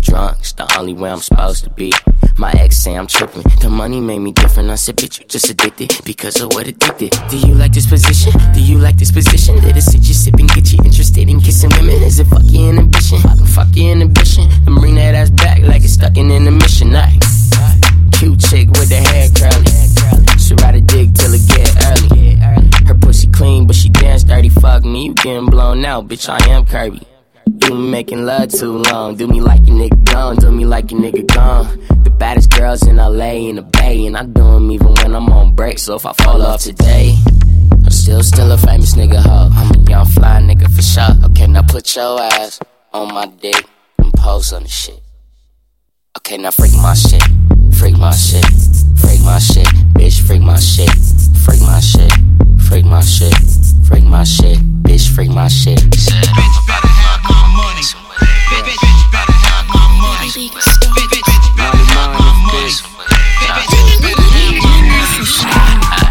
Drunk's 0.00 0.52
the 0.52 0.64
only 0.78 0.94
way 0.94 1.10
I'm 1.10 1.20
supposed 1.20 1.64
to 1.64 1.70
be. 1.70 1.92
My 2.38 2.52
ex 2.52 2.76
say 2.76 2.94
I'm 2.96 3.06
tripping. 3.06 3.42
The 3.60 3.68
money 3.68 4.00
made 4.00 4.20
me 4.20 4.32
different. 4.32 4.70
I 4.70 4.76
said, 4.76 4.96
bitch, 4.96 5.20
you 5.20 5.26
just 5.26 5.50
addicted 5.50 5.92
because 6.04 6.40
of 6.40 6.52
what 6.54 6.66
addicted. 6.66 7.12
Do 7.28 7.36
you 7.36 7.54
like 7.54 7.72
this 7.72 7.86
position? 7.86 8.32
Do 8.54 8.62
you 8.62 8.78
like 8.78 8.96
this 8.96 9.12
position? 9.12 9.56
Let 9.56 9.76
us 9.76 9.86
sit 9.86 10.02
you 10.08 10.14
sipping, 10.14 10.46
get 10.46 10.72
you 10.72 10.78
interested 10.82 11.28
in 11.28 11.40
kissing 11.40 11.70
women. 11.76 12.02
Is 12.02 12.18
it 12.18 12.28
fuck 12.28 12.42
your 12.44 12.70
inhibition? 12.70 13.18
Fuck 13.48 13.68
your 13.74 13.92
inhibition. 13.92 14.48
Then 14.64 14.74
bring 14.76 14.94
that 14.94 15.14
ass 15.14 15.30
back 15.30 15.60
like 15.62 15.82
it's 15.84 15.94
stuck 15.94 16.16
in 16.16 16.30
intermission. 16.30 16.92
Night. 16.92 17.22
Cute 18.12 18.40
chick 18.40 18.68
with 18.70 18.88
the 18.88 19.00
hair 19.10 19.28
curly. 19.36 20.38
She 20.38 20.54
ride 20.54 20.76
a 20.76 20.80
dick 20.80 21.12
till 21.14 21.34
it 21.34 21.44
get 21.46 21.70
early. 21.92 22.36
Her 22.86 22.94
pussy 22.94 23.28
clean, 23.28 23.66
but 23.66 23.76
she 23.76 23.90
dance 23.90 24.24
dirty. 24.24 24.48
Fuck 24.48 24.84
me, 24.84 25.06
you 25.06 25.14
getting 25.14 25.46
blown 25.46 25.84
out, 25.84 26.08
bitch. 26.08 26.28
I 26.28 26.38
am 26.50 26.64
Kirby. 26.64 27.06
You 27.46 27.74
making 27.74 28.24
love 28.24 28.48
too 28.48 28.78
long. 28.78 29.16
Do 29.16 29.26
me 29.26 29.40
like 29.40 29.60
a 29.60 29.70
nigga 29.70 30.04
gone. 30.04 30.36
Do 30.36 30.50
me 30.50 30.64
like 30.64 30.92
a 30.92 30.94
nigga 30.94 31.26
gone. 31.34 31.66
The 32.04 32.10
baddest 32.10 32.50
girls 32.50 32.86
in 32.86 32.96
LA 32.96 33.48
in 33.48 33.56
the 33.56 33.62
Bay, 33.62 34.06
and 34.06 34.16
I 34.16 34.24
do 34.24 34.42
them 34.42 34.70
even 34.70 34.94
when 34.94 35.14
I'm 35.14 35.28
on 35.30 35.54
break. 35.54 35.78
So 35.78 35.96
if 35.96 36.06
I 36.06 36.12
fall 36.12 36.42
off 36.42 36.62
today, 36.62 37.16
I'm 37.72 37.90
still 37.90 38.22
still 38.22 38.52
a 38.52 38.58
famous 38.58 38.94
nigga 38.94 39.22
ho. 39.22 39.50
I'm 39.52 39.70
a 39.74 39.90
young 39.90 40.06
fly 40.06 40.40
nigga 40.40 40.74
for 40.74 40.82
sure. 40.82 41.04
Oh, 41.08 41.26
okay, 41.26 41.46
now 41.46 41.62
put 41.62 41.94
your 41.96 42.20
ass 42.20 42.60
on 42.92 43.14
my 43.14 43.26
dick 43.26 43.64
and 43.98 44.12
pose 44.14 44.52
on 44.52 44.64
the 44.64 44.68
shit. 44.68 45.00
Oh, 46.14 46.18
okay, 46.18 46.36
now 46.36 46.50
freak 46.50 46.72
my 46.74 46.94
shit. 46.94 47.22
Freak 47.78 47.96
my 47.98 48.10
shit. 48.12 48.44
Freak 48.96 49.22
my 49.22 49.38
shit. 49.38 49.66
Bitch, 49.94 50.20
freak 50.26 50.42
my 50.42 50.58
shit. 50.58 50.90
Freak 51.44 51.60
my 51.62 51.80
shit. 51.80 52.12
Freak 52.68 52.84
my 52.84 53.00
shit. 53.00 53.34
Freak 53.86 54.04
my 54.04 54.24
shit. 54.24 54.58
Bitch, 54.82 55.08
freak 55.08 55.30
my 55.30 55.48
shit. 55.48 55.78
Bitch 55.78 56.10
better 56.66 56.88
have 56.88 57.22
my 57.24 57.42
money. 57.56 57.82
Bitch, 57.82 58.64
bitch 58.66 59.12
better 59.12 59.32
have 59.32 59.66
my 59.68 59.86
money. 60.00 60.28
Bitch, 60.28 60.50
bitch, 60.94 61.22
bitch 61.22 61.56
better 61.56 61.84
have 61.94 62.12
my 62.12 62.32
money. 64.06 64.19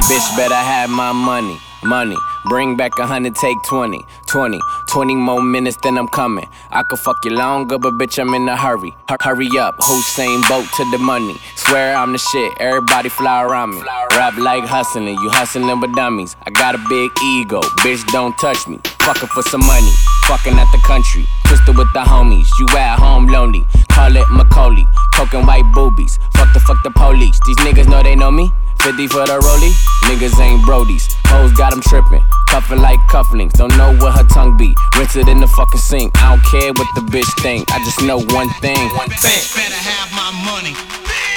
Bitch 0.10 0.36
better 0.38 0.56
have 0.56 0.90
my 0.90 1.12
money, 1.12 1.60
money. 1.84 2.16
Bring 2.46 2.76
back 2.76 2.98
a 2.98 3.06
hundred, 3.06 3.36
take 3.36 3.58
20, 3.68 4.02
20, 4.28 4.60
20 4.88 5.16
more 5.16 5.42
minutes, 5.42 5.78
then 5.84 5.98
I'm 5.98 6.08
coming. 6.08 6.48
I 6.72 6.82
could 6.84 6.98
fuck 7.00 7.18
you 7.26 7.32
longer, 7.32 7.78
but 7.78 7.94
bitch, 7.94 8.18
I'm 8.18 8.34
in 8.34 8.48
a 8.50 8.56
hurry. 8.58 8.96
Hu- 9.10 9.18
Hurry 9.22 9.50
up, 9.60 9.76
Hussein 9.80 10.42
boat 10.50 10.66
to 10.78 10.92
the 10.92 10.98
money. 10.98 11.36
Swear 11.56 11.96
I'm 11.96 12.12
the 12.14 12.18
shit, 12.18 12.54
everybody 12.60 13.10
fly 13.10 13.44
around 13.44 13.72
me. 13.76 13.82
Rap 14.12 14.36
like 14.38 14.64
hustling, 14.64 15.10
you 15.22 15.30
hustling 15.30 15.80
with 15.80 15.94
dummies. 15.96 16.36
I 16.48 16.50
got 16.52 16.74
a 16.76 16.80
big 16.90 17.12
ego, 17.24 17.62
bitch, 17.86 18.04
don't 18.08 18.36
touch 18.40 18.68
me. 18.68 18.80
Fucking 19.02 19.30
for 19.30 19.44
some 19.44 19.62
money, 19.66 19.92
fucking 20.26 20.54
at 20.58 20.72
the 20.72 20.80
country. 20.88 21.28
Twisted 21.46 21.78
with 21.78 21.92
the 21.94 22.00
homies, 22.02 22.48
you 22.58 22.66
at 22.78 22.98
home 22.98 23.28
lonely. 23.28 23.66
Call 23.90 24.16
it 24.16 24.26
Macaulay, 24.32 24.86
coke 25.14 25.34
and 25.34 25.46
white 25.46 25.70
boobies. 25.74 26.18
Fuck 26.34 26.52
the 26.54 26.60
fuck 26.62 26.82
the 26.84 26.92
police, 26.92 27.40
these 27.46 27.58
niggas 27.58 27.88
know 27.88 28.02
they 28.02 28.16
know 28.16 28.32
me. 28.32 28.50
50 28.82 29.08
for 29.08 29.26
the 29.28 29.38
rollie, 29.40 29.76
niggas 30.08 30.40
ain't 30.40 30.62
brodies. 30.64 31.12
Hoes 31.28 31.52
got 31.54 31.72
them 31.72 31.82
tripping, 31.82 32.24
cuffing 32.48 32.80
like 32.80 33.00
cufflinks. 33.12 33.54
Don't 33.54 33.76
know 33.78 33.96
what 33.98 34.16
her 34.16 34.24
tongue 34.24 34.58
be. 34.58 34.76
Rinse 34.98 35.16
it 35.16 35.28
in 35.28 35.40
the 35.40 35.48
fucking 35.48 35.80
sink. 35.80 36.12
I 36.18 36.32
don't 36.32 36.46
care 36.48 36.72
what 36.74 36.88
the 36.96 37.02
bitch 37.12 37.30
think. 37.42 37.70
I 37.72 37.80
just 37.84 38.02
know 38.02 38.20
one 38.36 38.50
thing. 38.64 38.80
One 38.96 39.10
thing. 39.10 39.40
Bitch 39.40 39.56
better 39.56 39.76
have 39.76 40.10
my 40.16 40.32
money. 40.48 40.74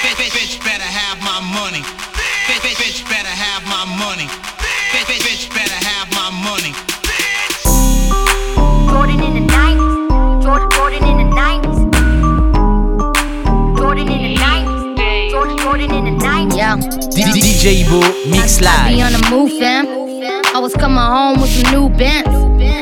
Bitch, 0.03 0.15
bitch, 0.19 0.33
bitch 0.35 0.59
better 0.63 0.83
DJ 17.63 17.87
Bo 17.87 18.03
Mix 18.27 18.59
I 18.61 18.91
be 18.91 19.01
on 19.01 19.13
the 19.13 19.23
move, 19.31 19.55
fam. 19.57 19.87
I 20.53 20.59
was 20.59 20.73
coming 20.73 20.99
home 20.99 21.39
with 21.39 21.49
some 21.49 21.71
new 21.71 21.87
bands. 21.87 22.27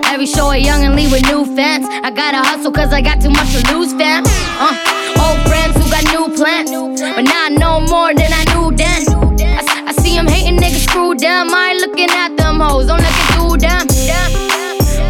Every 0.08 0.26
show 0.26 0.50
a 0.50 0.58
young 0.58 0.84
and 0.84 0.96
leave 0.96 1.12
with 1.12 1.22
new 1.30 1.46
fans. 1.56 1.86
I 1.86 2.10
gotta 2.10 2.42
hustle 2.42 2.72
cause 2.72 2.92
I 2.92 3.00
got 3.00 3.22
too 3.22 3.30
much 3.30 3.46
to 3.54 3.62
lose, 3.72 3.94
fam. 3.94 4.24
Uh, 4.58 4.74
old 5.22 5.38
friends 5.46 5.78
who 5.78 5.86
got 5.86 6.02
new 6.10 6.34
plans. 6.34 6.72
But 6.98 7.30
now 7.30 7.46
I 7.46 7.50
know 7.50 7.86
more 7.94 8.10
than 8.16 8.34
I 8.34 8.42
knew 8.58 8.74
then. 8.74 9.06
I 9.86 9.94
see 10.02 10.16
them 10.18 10.26
hating 10.26 10.58
niggas 10.58 10.90
screw 10.90 11.14
them. 11.14 11.54
I 11.54 11.78
ain't 11.78 11.82
looking 11.86 12.10
at 12.10 12.36
them 12.36 12.60
hoes, 12.60 12.90
I'm 12.90 12.98
looking 12.98 13.30
through 13.38 13.62
them. 13.62 13.86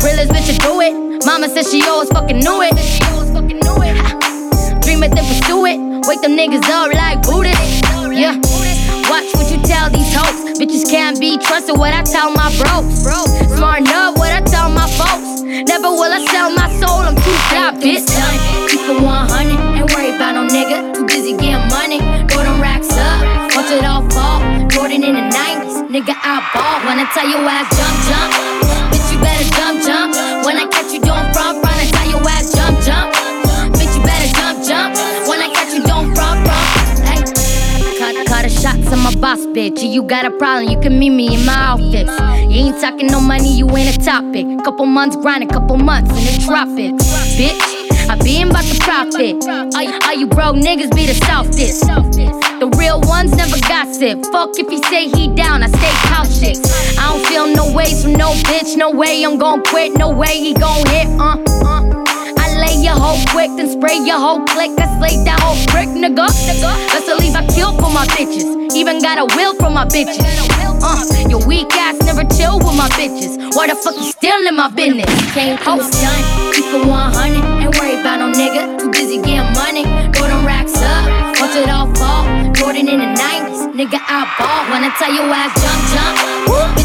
Realest 0.04 0.36
bitch 0.36 0.52
do 0.60 0.82
it. 0.84 1.24
Mama 1.24 1.48
said 1.48 1.64
she 1.64 1.82
always 1.88 2.10
fucking 2.10 2.40
knew 2.44 2.60
it. 2.60 2.76
Dream 4.84 5.04
it, 5.04 5.16
then 5.16 5.24
pursue 5.24 5.64
it. 5.64 5.80
Wake 6.12 6.20
them 6.20 6.36
niggas 6.36 6.68
up 6.68 6.92
like 6.92 7.22
Buddhists. 7.24 7.80
Yeah. 8.12 8.36
Watch 9.12 9.28
what 9.36 9.52
you 9.52 9.60
tell 9.68 9.92
these 9.92 10.08
hoes. 10.16 10.56
Bitches 10.56 10.88
can't 10.88 11.20
be 11.20 11.38
trusted. 11.38 11.78
What 11.78 11.92
I 11.94 12.02
tell 12.02 12.32
my 12.32 12.48
bros. 12.56 12.88
Smart 13.52 13.84
enough. 13.84 14.16
What 14.16 14.32
I 14.32 14.40
tell 14.40 14.72
my 14.72 14.88
folks. 14.88 15.44
Never 15.44 15.92
will 15.92 16.16
I 16.16 16.24
sell 16.32 16.48
my 16.56 16.72
soul. 16.80 17.04
I'm 17.04 17.20
too 17.20 17.38
fly, 17.52 17.76
bitch. 17.76 18.08
Keep 18.72 18.88
it 18.88 19.04
100. 19.04 19.76
Ain't 19.76 19.92
worry 19.92 20.16
about 20.16 20.40
no 20.40 20.48
nigga. 20.48 20.96
Too 20.96 21.04
busy 21.04 21.36
getting 21.36 21.60
money. 21.68 22.00
Throw 22.32 22.48
them 22.48 22.64
racks 22.64 22.88
up. 22.96 23.52
Watch 23.52 23.68
it 23.76 23.84
all 23.84 24.08
fall. 24.16 24.40
Jordan 24.72 25.04
in 25.04 25.20
the 25.20 25.28
90s. 25.28 25.92
Nigga, 25.92 26.16
I 26.16 26.40
ball. 26.56 26.80
When 26.88 26.96
I 26.96 27.04
tell 27.12 27.28
you 27.28 27.36
ass 27.44 27.68
jump, 27.68 27.96
jump. 28.08 28.32
Bitch, 28.96 29.12
you 29.12 29.20
better 29.20 29.44
jump, 29.60 29.84
jump. 29.84 30.16
When 30.48 30.56
I 30.56 30.72
catch 30.72 30.96
you 30.96 31.04
a 38.92 38.96
shots 38.96 39.08
on 39.08 39.14
my 39.14 39.16
boss, 39.20 39.46
bitch. 39.48 39.82
You 39.82 40.04
got 40.04 40.26
a 40.26 40.32
problem, 40.32 40.70
you 40.70 40.80
can 40.80 41.00
meet 41.00 41.12
me 41.12 41.34
in 41.34 41.46
my 41.46 41.54
outfits. 41.54 42.12
You 42.52 42.66
ain't 42.66 42.82
talking 42.82 43.08
no 43.08 43.20
money, 43.20 43.54
you 43.54 43.70
ain't 43.76 43.96
a 43.96 44.00
topic. 44.00 44.46
Couple 44.64 44.86
months 44.86 45.16
grinding, 45.16 45.50
couple 45.50 45.78
months 45.78 46.10
in 46.12 46.26
the 46.26 46.46
tropics. 46.46 47.04
Bitch, 47.38 48.10
I 48.10 48.16
been 48.18 48.50
about 48.50 48.66
to 48.66 48.80
profit. 48.80 49.44
All 49.76 49.84
you, 49.84 50.00
all 50.04 50.16
you 50.16 50.28
broke 50.28 50.56
niggas 50.56 50.94
be 50.96 51.06
the 51.06 51.16
softest. 51.26 51.82
The 52.60 52.70
real 52.78 53.02
ones 53.02 53.36
never 53.36 53.60
gossip. 53.68 54.24
Fuck 54.32 54.60
if 54.60 54.70
he 54.70 54.78
say 54.84 55.08
he 55.10 55.28
down, 55.34 55.64
I 55.64 55.68
stay 55.68 55.94
cautious. 56.10 56.60
I 56.98 57.10
don't 57.10 57.26
feel 57.28 57.48
no 57.48 57.74
ways 57.74 58.04
from 58.04 58.14
no 58.14 58.34
bitch, 58.34 58.78
no 58.78 58.92
way 58.92 59.24
I'm 59.24 59.38
gon' 59.38 59.64
quit, 59.64 59.94
no 59.98 60.10
way 60.10 60.40
he 60.40 60.54
gon' 60.54 60.86
hit, 60.88 61.08
uh, 61.20 61.38
uh. 61.66 62.01
Your 62.82 62.98
hoe 62.98 63.22
quick, 63.30 63.54
then 63.58 63.70
spray 63.70 64.02
your 64.02 64.18
whole 64.18 64.42
click. 64.50 64.74
I 64.82 64.90
slay 64.98 65.22
that 65.24 65.38
whole 65.38 65.54
brick, 65.70 65.86
nigga. 65.94 66.26
Best 66.26 67.06
believe 67.06 67.36
I 67.38 67.46
kill 67.54 67.78
for 67.78 67.94
my 67.94 68.10
bitches. 68.18 68.74
Even 68.74 69.02
got 69.02 69.22
a 69.22 69.26
will 69.38 69.54
for 69.62 69.70
my 69.70 69.86
bitches. 69.86 70.26
Uh, 70.82 71.06
your 71.30 71.46
weak 71.46 71.70
ass 71.78 72.02
never 72.02 72.26
chill 72.34 72.58
with 72.58 72.74
my 72.74 72.90
bitches. 72.98 73.38
Why 73.54 73.68
the 73.68 73.76
fuck 73.76 73.94
you 73.96 74.10
still 74.10 74.48
in 74.48 74.56
my 74.56 74.68
business? 74.70 75.06
Came 75.38 75.58
through 75.62 75.86
done. 76.02 76.24
Keep 76.58 76.74
it 76.74 76.88
100. 76.90 77.62
Ain't 77.62 77.78
worried 77.78 78.02
about 78.02 78.18
no 78.18 78.34
nigga. 78.34 78.80
Too 78.80 78.90
busy 78.90 79.22
getting 79.22 79.54
money. 79.54 79.86
Throw 80.18 80.26
them 80.26 80.42
racks 80.42 80.74
up. 80.82 81.06
Watch 81.38 81.54
it 81.54 81.70
all 81.70 81.86
fall. 81.94 82.26
Jordan 82.58 82.90
in 82.90 82.98
the 82.98 83.14
90s. 83.14 83.78
Nigga, 83.78 84.02
I 84.10 84.26
ball. 84.42 84.74
I 84.74 84.90
tell 84.98 85.14
your 85.14 85.30
ass 85.30 85.54
jump, 85.62 85.82
jump. 85.94 86.78
Woo. 86.78 86.81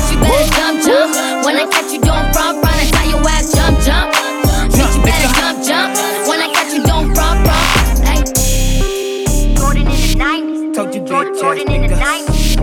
Jordan, 11.46 11.66
bitch 11.66 11.78
Jordan 11.78 11.78
ass 11.78 11.86
in 11.86 11.86
the. 11.86 11.96
90s. 11.96 12.56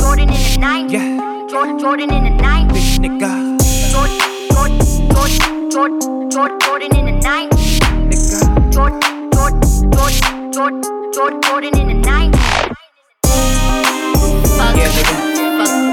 Jordan 0.00 0.28
in 0.28 0.34
the 0.34 0.58
90s. 0.58 0.90
Yeah. 0.90 1.46
Jordan, 1.48 1.78
Jordan 1.78 2.10
in 2.12 2.22
the 2.24 2.30
90s. 2.42 2.72
Bitch 2.74 2.98
nigga. 2.98 3.30
Jordan, 3.92 4.18
Jordan, 4.50 4.78
Jordan, 5.14 5.70
Jordan, 5.70 6.30
Jordan, 6.30 6.58
Jordan 6.60 6.90
in 6.98 7.04
the 7.06 7.12
90s. 7.22 7.78
Nigga. 8.10 8.40
Jordan, 8.72 9.00
Jordan, 9.30 9.62
Jordan, 9.92 10.52
Jordan, 10.52 10.82
Jordan, 11.14 11.40
Jordan 11.42 11.72
in 11.78 11.86
the 11.86 12.08
90s. 12.08 12.74
Fuck, 14.58 14.74
Yeah, 14.74 14.90
nigga. 14.90 15.14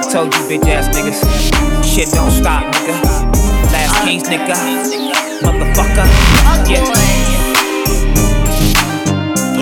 fuck. 0.02 0.12
Told 0.12 0.34
you 0.34 0.42
bitch 0.50 0.68
ass 0.68 0.88
niggas. 0.98 1.20
Shit 1.86 2.10
don't 2.10 2.32
stop, 2.32 2.64
nigga. 2.74 2.96
Last 3.72 3.94
kings, 4.04 4.24
nigga. 4.24 4.58
Motherfucker. 5.46 6.08
Yeah. 6.68 7.23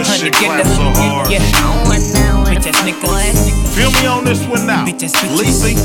This 0.01 0.17
shit 0.17 0.33
Hundred 0.33 0.65
claps 0.65 0.75
so 0.81 0.89
hard. 0.97 1.29
Yeah. 1.29 1.45
Bitch 2.49 2.65
ass 2.65 2.81
niggas. 2.81 3.75
Feel 3.77 3.91
me 4.01 4.07
on 4.07 4.25
this 4.25 4.41
one 4.47 4.65
now. 4.65 4.83
Bitch 4.83 5.03
ass 5.03 5.13
bitches. 5.13 5.37
Lizzy. 5.37 5.77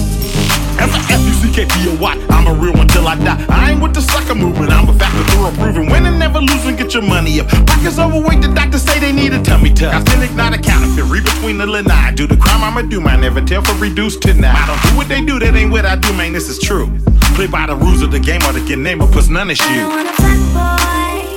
F-U-C-K-P-O-Y. 0.80 2.26
I'm 2.30 2.46
a 2.46 2.54
real 2.54 2.72
one 2.72 2.88
till 2.88 3.06
I 3.06 3.16
die. 3.16 3.44
I 3.50 3.72
ain't 3.72 3.82
with 3.82 3.92
the 3.92 4.00
sucker 4.00 4.34
movement. 4.34 4.72
I'm 4.72 4.88
a 4.88 4.94
factor 4.94 5.22
through 5.32 5.48
improving. 5.48 5.90
Win 5.90 6.06
and 6.06 6.18
never 6.18 6.40
lose 6.40 6.64
and 6.64 6.78
get 6.78 6.94
your 6.94 7.02
money 7.02 7.40
up. 7.40 7.48
Pockets 7.66 7.98
overweight. 7.98 8.40
The 8.40 8.48
doctors 8.54 8.84
say 8.84 8.98
they 8.98 9.12
need 9.12 9.34
a 9.34 9.42
tummy 9.42 9.68
tuck. 9.74 9.92
Authentic, 9.92 10.34
not 10.34 10.54
a 10.54 10.58
counterfeit. 10.58 11.04
Read 11.04 11.24
between 11.24 11.58
the 11.58 11.66
lanai. 11.66 12.14
Do 12.14 12.26
the 12.26 12.38
crime 12.38 12.64
I'ma 12.64 12.88
do. 12.88 13.02
Man, 13.02 13.20
never 13.20 13.42
tell 13.42 13.60
for 13.60 13.74
reduced 13.74 14.22
to 14.22 14.32
now. 14.32 14.56
I 14.56 14.66
don't 14.66 14.82
do 14.90 14.96
what 14.96 15.08
they 15.08 15.20
do. 15.20 15.38
That 15.38 15.54
ain't 15.54 15.70
what 15.70 15.84
I 15.84 15.94
do, 15.94 16.10
man. 16.14 16.32
This 16.32 16.48
is 16.48 16.58
true. 16.58 16.88
Play 17.36 17.48
by 17.48 17.66
the 17.66 17.76
rules 17.76 18.00
of 18.00 18.12
the 18.12 18.20
game 18.20 18.40
or 18.44 18.52
the 18.54 18.64
get 18.66 18.78
name 18.78 19.02
or 19.02 19.08
puts 19.08 19.28
none 19.28 19.50
of 19.50 19.58
you. 19.60 21.35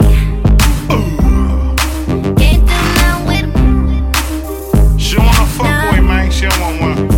She 6.39 6.47
want 6.47 6.80
one. 6.80 7.09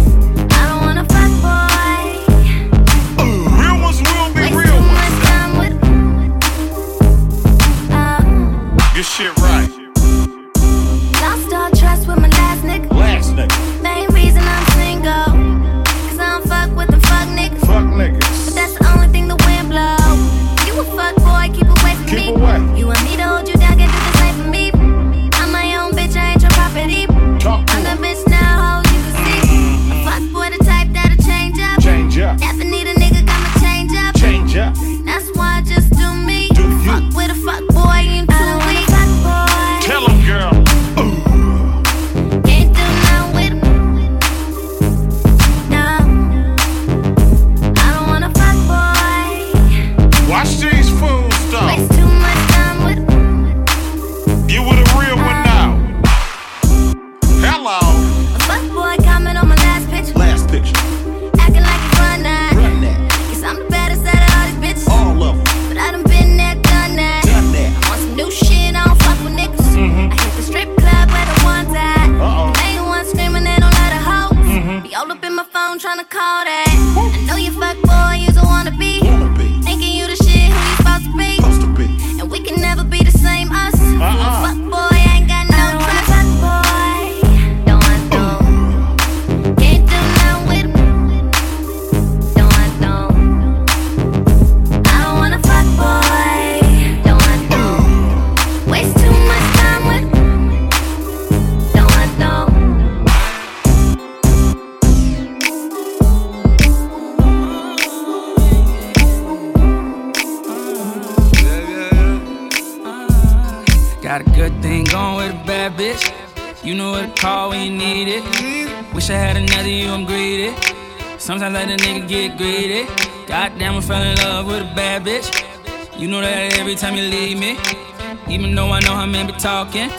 Be 129.31 129.39
talking. 129.39 129.89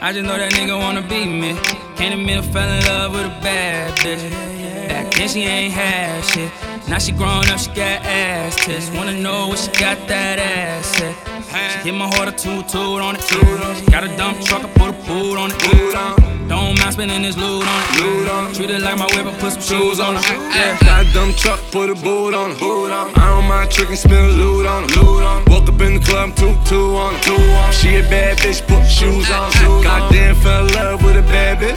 I 0.00 0.12
just 0.12 0.24
know 0.24 0.38
that 0.38 0.52
nigga 0.52 0.78
wanna 0.78 1.02
be 1.02 1.24
me. 1.26 1.54
Can't 1.96 2.14
admit 2.14 2.38
I 2.38 2.42
fell 2.42 2.70
in 2.70 2.84
love 2.86 3.12
with 3.12 3.26
a 3.26 3.40
bad 3.42 3.96
bitch. 3.98 4.88
Back 4.88 5.12
then 5.12 5.28
she 5.28 5.42
ain't 5.42 5.72
had 5.72 6.24
shit. 6.24 6.50
Now 6.88 6.98
she 6.98 7.12
grown 7.12 7.48
up, 7.48 7.58
she 7.58 7.68
got 7.68 8.04
ass 8.04 8.56
tits. 8.64 8.90
Wanna 8.90 9.14
know 9.20 9.48
what 9.48 9.58
she 9.58 9.70
got 9.72 9.98
that 10.08 10.38
ass 10.38 11.00
at. 11.02 11.82
She 11.82 11.88
hit 11.88 11.94
my 11.94 12.06
heart 12.06 12.28
a 12.28 12.32
toot 12.32 12.68
toot 12.68 13.00
on 13.00 13.16
it. 13.16 13.90
Got 13.90 14.04
a 14.04 14.16
dump 14.16 14.40
truck, 14.42 14.64
I 14.64 14.68
put 14.68 14.90
a 14.90 14.98
boot 15.06 15.38
on 15.38 15.50
it. 15.52 16.37
Don't 16.48 16.78
mind 16.78 16.92
spending 16.94 17.22
this 17.22 17.36
loot 17.36 17.66
on 17.66 18.50
it. 18.50 18.54
Treat 18.54 18.70
it 18.70 18.80
like 18.80 18.96
my 18.96 19.04
I 19.04 19.36
put 19.38 19.52
some 19.52 19.60
shoes 19.60 20.00
on 20.00 20.16
it. 20.16 20.24
Yeah. 20.24 20.78
Got 20.80 21.06
a 21.06 21.12
dumb 21.12 21.34
truck, 21.34 21.60
put 21.70 21.90
a 21.90 21.94
boot 21.94 22.32
on 22.32 22.52
it. 22.52 22.62
I 22.62 23.28
don't 23.28 23.44
mind 23.44 23.70
tricking, 23.70 23.96
spin 23.96 24.24
a 24.24 24.28
loot 24.28 24.64
on 24.66 24.84
it. 24.84 24.96
Woke 25.48 25.68
up 25.68 25.80
in 25.80 25.94
the 25.94 26.00
club, 26.00 26.34
two, 26.34 26.56
two 26.64 26.96
on 26.96 27.14
it. 27.14 27.74
She 27.74 27.96
a 27.96 28.02
bad 28.02 28.38
bitch, 28.38 28.66
put 28.66 28.86
shoes 28.88 29.30
on. 29.30 29.52
Goddamn, 29.84 30.36
fell 30.36 30.66
in 30.66 30.72
love 30.72 31.04
with 31.04 31.16
a 31.16 31.22
bad 31.22 31.58
bitch. 31.58 31.76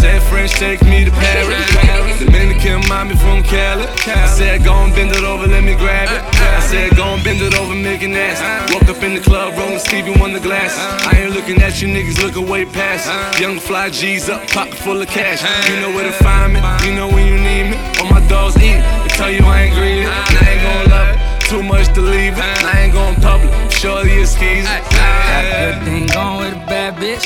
Said 0.00 0.22
French, 0.22 0.52
take 0.52 0.82
me 0.82 1.04
to 1.04 1.10
Paris. 1.10 2.18
Dominican 2.18 2.80
mommy 2.88 3.16
from 3.16 3.42
Cali. 3.42 3.84
I 3.84 4.26
said, 4.26 4.64
go 4.64 4.72
and 4.72 4.94
bend 4.94 5.12
it 5.12 5.24
over, 5.24 5.46
let 5.46 5.62
me 5.62 5.74
grab 5.76 6.08
it. 6.08 6.39
I 6.60 6.66
said, 6.68 6.96
go 6.96 7.04
and 7.16 7.24
bend 7.24 7.40
it 7.40 7.56
over, 7.58 7.74
make 7.74 8.02
it 8.02 8.08
nasty. 8.08 8.44
Woke 8.74 8.88
up 8.92 9.02
in 9.02 9.14
the 9.14 9.20
club, 9.20 9.56
rolling 9.56 9.78
Stevie 9.78 10.12
Wonder 10.20 10.40
glasses. 10.40 10.78
I 11.08 11.22
ain't 11.22 11.32
looking 11.32 11.60
at 11.62 11.80
you 11.80 11.88
niggas, 11.88 12.22
looking 12.22 12.46
way 12.48 12.66
past. 12.66 13.08
Young 13.40 13.58
fly 13.58 13.88
G's 13.88 14.28
up, 14.28 14.46
pocket 14.48 14.74
full 14.74 15.00
of 15.00 15.08
cash. 15.08 15.40
You 15.68 15.80
know 15.80 15.90
where 15.96 16.04
to 16.04 16.12
find 16.22 16.52
me, 16.52 16.60
you 16.84 16.94
know 16.94 17.08
when 17.08 17.26
you 17.26 17.40
need 17.40 17.72
me. 17.72 17.76
All 17.98 18.10
my 18.12 18.20
dogs 18.28 18.56
eat, 18.56 18.76
they 18.76 19.08
tell 19.16 19.30
you 19.30 19.40
I 19.42 19.62
ain't 19.62 19.74
greedy. 19.74 20.04
And 20.04 20.36
I 20.36 20.44
ain't 20.52 20.62
gonna 20.62 20.94
love 20.94 21.08
it, 21.16 21.18
too 21.48 21.62
much 21.62 21.88
to 21.94 22.02
leave 22.02 22.36
it. 22.36 22.44
And 22.44 22.66
I 22.66 22.80
ain't 22.82 22.92
gon' 22.92 23.16
public, 23.16 23.50
surely 23.72 24.12
it's 24.20 24.32
skis. 24.32 24.64
Got 24.64 24.84
a 24.84 25.72
good 25.72 25.84
thing 25.88 26.06
going 26.08 26.38
with 26.44 26.54
a 26.60 26.66
bad 26.68 26.94
bitch. 27.00 27.24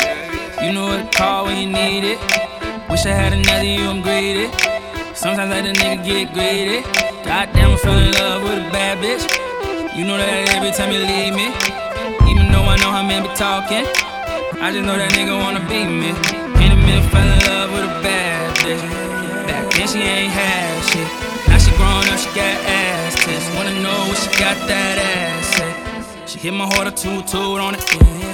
You 0.64 0.72
know 0.72 0.86
what 0.86 1.10
to 1.10 1.18
call 1.18 1.46
when 1.46 1.58
you 1.58 1.68
need 1.68 2.04
it. 2.04 2.18
Wish 2.88 3.04
I 3.04 3.10
had 3.10 3.32
another 3.32 3.66
you, 3.66 3.82
I'm 3.82 4.00
greedy. 4.00 4.73
Sometimes 5.24 5.40
I 5.40 5.62
let 5.62 5.64
a 5.64 5.72
nigga 5.72 6.04
get 6.04 6.34
greedy. 6.36 6.82
Goddamn, 7.24 7.72
I 7.72 7.76
fell 7.80 7.96
in 7.96 8.12
love 8.12 8.42
with 8.44 8.60
a 8.60 8.68
bad 8.68 9.00
bitch. 9.00 9.24
You 9.96 10.04
know 10.04 10.18
that 10.18 10.52
every 10.52 10.68
time 10.76 10.92
you 10.92 11.00
leave 11.00 11.32
me. 11.32 11.48
Even 12.28 12.52
though 12.52 12.68
I 12.68 12.76
know 12.84 12.92
how 12.92 13.00
men 13.00 13.22
be 13.24 13.32
talking. 13.32 13.88
I 14.60 14.68
just 14.68 14.84
know 14.84 15.00
that 15.00 15.16
nigga 15.16 15.32
wanna 15.40 15.64
be 15.64 15.88
me. 15.88 16.12
Can't 16.60 16.76
admit 16.76 17.00
I 17.00 17.08
fell 17.08 17.24
in 17.24 17.40
love 17.48 17.72
with 17.72 17.88
a 17.88 17.94
bad 18.04 18.52
bitch. 18.60 18.84
Back 19.48 19.72
then 19.72 19.88
she 19.88 20.04
ain't 20.04 20.28
had 20.28 20.76
shit. 20.92 21.08
Now 21.48 21.56
she 21.56 21.72
grown 21.80 22.04
up, 22.04 22.20
she 22.20 22.28
got 22.36 22.60
ass 22.68 23.16
tits. 23.24 23.48
Wanna 23.56 23.80
know 23.80 24.04
what 24.12 24.20
she 24.20 24.28
got 24.36 24.60
that 24.68 25.00
ass 25.00 25.56
at? 25.56 26.28
She 26.28 26.38
hit 26.38 26.52
my 26.52 26.68
heart 26.68 26.86
a 26.86 26.92
toot 26.92 27.24
toot 27.26 27.64
on 27.64 27.72
it. 27.72 27.80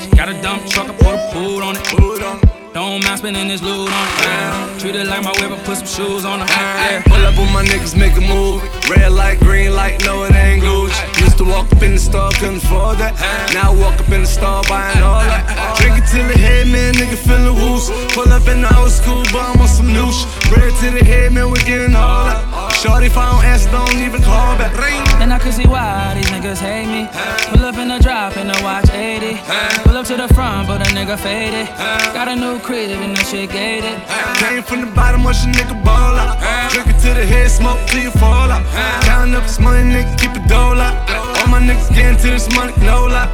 She 0.02 0.10
got 0.18 0.28
a 0.28 0.34
dump 0.42 0.66
truck, 0.66 0.90
I 0.90 0.94
put 0.98 1.14
a 1.14 1.22
boot 1.30 1.62
on 1.62 1.76
it. 1.78 2.59
Don't 2.72 3.02
mind 3.02 3.18
spending 3.18 3.48
this 3.48 3.62
loot 3.62 3.90
on 3.90 4.08
it. 4.22 4.80
Treat 4.80 4.94
it 4.94 5.08
like 5.08 5.24
my 5.24 5.32
whip, 5.40 5.50
put 5.64 5.78
some 5.78 5.86
shoes 5.86 6.24
on 6.24 6.38
her. 6.38 6.46
Yeah. 6.46 7.02
Pull 7.02 7.26
up 7.26 7.36
with 7.36 7.50
my 7.50 7.64
niggas, 7.64 7.98
make 7.98 8.16
a 8.16 8.20
move. 8.20 8.62
Red 8.88 9.10
light, 9.10 9.40
green 9.40 9.74
light, 9.74 10.04
no 10.04 10.22
it 10.22 10.34
ain't 10.34 10.62
Gucci. 10.62 11.20
Used 11.20 11.38
to 11.38 11.44
walk 11.44 11.66
up 11.72 11.82
in 11.82 11.94
the 11.94 11.98
store, 11.98 12.30
couldn't 12.38 12.62
afford 12.62 12.98
that. 12.98 13.18
Now 13.52 13.74
walk 13.74 13.98
up 13.98 14.08
in 14.10 14.20
the 14.20 14.26
store, 14.26 14.62
buying 14.68 15.02
all 15.02 15.18
that. 15.18 15.78
Drink 15.80 15.98
it 15.98 16.06
till 16.14 16.26
the 16.28 16.38
head, 16.38 16.68
man, 16.68 16.94
nigga 16.94 17.18
feeling 17.18 17.58
woos. 17.58 17.90
Pull 18.14 18.32
up 18.32 18.46
in 18.46 18.62
the 18.62 18.70
old 18.78 18.92
school, 18.92 19.24
but 19.32 19.42
I'm 19.42 19.60
on 19.60 19.66
some 19.66 19.92
new 19.92 20.06
shit. 20.12 20.30
Red 20.54 20.70
to 20.78 20.90
the 20.94 21.04
head, 21.04 21.32
man, 21.32 21.50
we 21.50 21.58
getting 21.64 21.96
all 21.96 22.24
that. 22.26 22.59
Shorty, 22.80 23.12
if 23.12 23.16
I 23.18 23.30
don't 23.30 23.44
answer, 23.44 23.70
don't 23.70 23.92
even 24.00 24.22
call 24.22 24.56
back. 24.56 24.72
Ring. 24.80 25.04
Then 25.20 25.30
I 25.32 25.38
could 25.38 25.52
see 25.52 25.68
why 25.68 26.14
these 26.14 26.24
niggas 26.32 26.64
hate 26.64 26.88
me. 26.88 27.04
Pull 27.52 27.66
up 27.66 27.76
in 27.76 27.88
the 27.88 27.98
drop 27.98 28.38
in 28.38 28.46
the 28.46 28.58
watch 28.64 28.88
80. 28.88 29.36
Pull 29.84 29.98
up 29.98 30.06
to 30.06 30.16
the 30.16 30.28
front, 30.32 30.66
but 30.66 30.80
a 30.80 30.88
nigga 30.96 31.18
faded. 31.18 31.68
Got 32.16 32.28
a 32.28 32.36
new 32.36 32.58
crib 32.60 32.88
and 32.88 33.14
that 33.14 33.26
shit 33.26 33.50
gated. 33.52 34.00
Came 34.40 34.62
from 34.62 34.80
the 34.80 34.90
bottom, 34.96 35.24
watch 35.24 35.44
a 35.44 35.52
nigga 35.52 35.76
ball 35.84 36.16
out. 36.16 36.40
Drink 36.72 36.88
it 36.88 36.98
to 37.04 37.12
the 37.12 37.26
head, 37.26 37.50
smoke 37.50 37.78
till 37.86 38.02
you 38.02 38.10
fall 38.12 38.50
out. 38.50 38.64
Counting 39.04 39.34
up 39.34 39.42
this 39.42 39.60
money, 39.60 39.84
nigga, 39.84 40.16
keep 40.18 40.32
it 40.32 40.48
dole 40.48 40.80
out. 40.80 40.96
All 41.36 41.48
my 41.48 41.60
niggas 41.60 41.94
getting 41.94 42.16
to 42.16 42.30
this 42.30 42.48
money, 42.56 42.72
no 42.78 43.04
lie. 43.04 43.28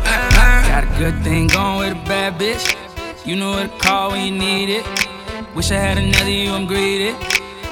Got 0.67 0.91
a 0.91 0.99
good 0.99 1.23
thing 1.23 1.47
going 1.47 1.95
with 1.95 2.03
a 2.03 2.09
bad 2.09 2.35
bitch. 2.35 2.75
You 3.25 3.37
know 3.37 3.51
what 3.51 3.71
to 3.71 3.79
call 3.79 4.11
when 4.11 4.27
you 4.27 4.37
need 4.37 4.71
it. 4.71 4.85
Wish 5.55 5.71
I 5.71 5.77
had 5.77 5.99
another 5.99 6.31
you, 6.31 6.51
I'm 6.51 6.67
greedy. 6.67 7.15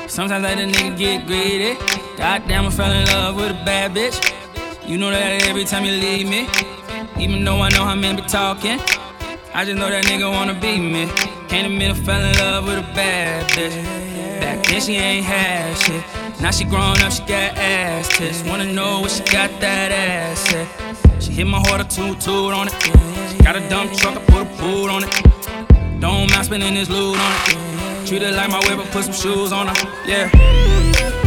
Sometimes 0.07 0.45
I 0.45 0.55
let 0.55 0.59
a 0.59 0.65
nigga 0.65 0.97
get 0.97 1.27
greedy. 1.27 1.75
Goddamn, 2.17 2.67
I 2.67 2.71
fell 2.71 2.93
in 2.93 3.07
love 3.07 3.37
with 3.37 3.51
a 3.51 3.65
bad 3.65 3.93
bitch. 3.95 4.33
You 4.87 4.99
know 4.99 5.11
that 5.11 5.43
every 5.49 5.65
time 5.65 5.85
you 5.85 5.93
leave 5.93 6.29
me. 6.29 6.47
Even 7.19 7.45
though 7.45 7.61
I 7.61 7.71
know 7.71 7.85
how 7.85 7.95
men 7.95 8.17
be 8.17 8.23
talking. 8.23 8.79
I 9.55 9.65
just 9.65 9.79
know 9.79 9.89
that 9.89 10.05
nigga 10.05 10.31
wanna 10.31 10.55
be 10.55 10.79
me. 10.79 11.07
Can't 11.49 11.67
admit 11.67 11.91
I 11.91 11.95
fell 11.95 12.23
in 12.23 12.37
love 12.39 12.67
with 12.67 12.79
a 12.79 12.95
bad 12.95 13.49
bitch. 13.51 13.75
Back 14.41 14.67
then 14.67 14.81
she 14.81 14.97
ain't 14.97 15.25
had 15.25 15.77
shit. 15.79 16.03
Now 16.41 16.51
she 16.51 16.65
grown 16.65 17.01
up, 17.01 17.13
she 17.13 17.21
got 17.21 17.57
ass 17.57 18.09
tits. 18.09 18.43
Wanna 18.45 18.73
know 18.73 19.01
what 19.01 19.11
she 19.11 19.23
got 19.25 19.51
that 19.61 19.91
ass 19.91 20.53
at. 20.53 21.23
She 21.23 21.33
hit 21.33 21.47
my 21.47 21.59
heart 21.59 21.81
a 21.81 21.85
toot 21.85 22.21
toot 22.21 22.53
on 22.53 22.69
it. 22.69 22.75
She 23.31 23.39
got 23.43 23.57
a 23.57 23.67
dump 23.69 23.93
truck, 23.93 24.17
I 24.17 24.25
put 24.27 24.43
a 24.43 24.63
boot 24.63 24.91
on 24.91 25.05
it. 25.05 26.01
Don't 26.01 26.31
mind 26.31 26.45
spending 26.45 26.75
this 26.75 26.91
loot 26.91 27.19
on 27.19 27.33
it. 27.49 27.74
Treat 28.07 28.23
it 28.23 28.35
like 28.35 28.51
my 28.51 28.59
I 28.59 28.87
put 28.93 29.05
some 29.05 29.15
shoes 29.15 29.51
on 29.51 29.69
her. 29.69 29.75
Yeah. 30.07 31.24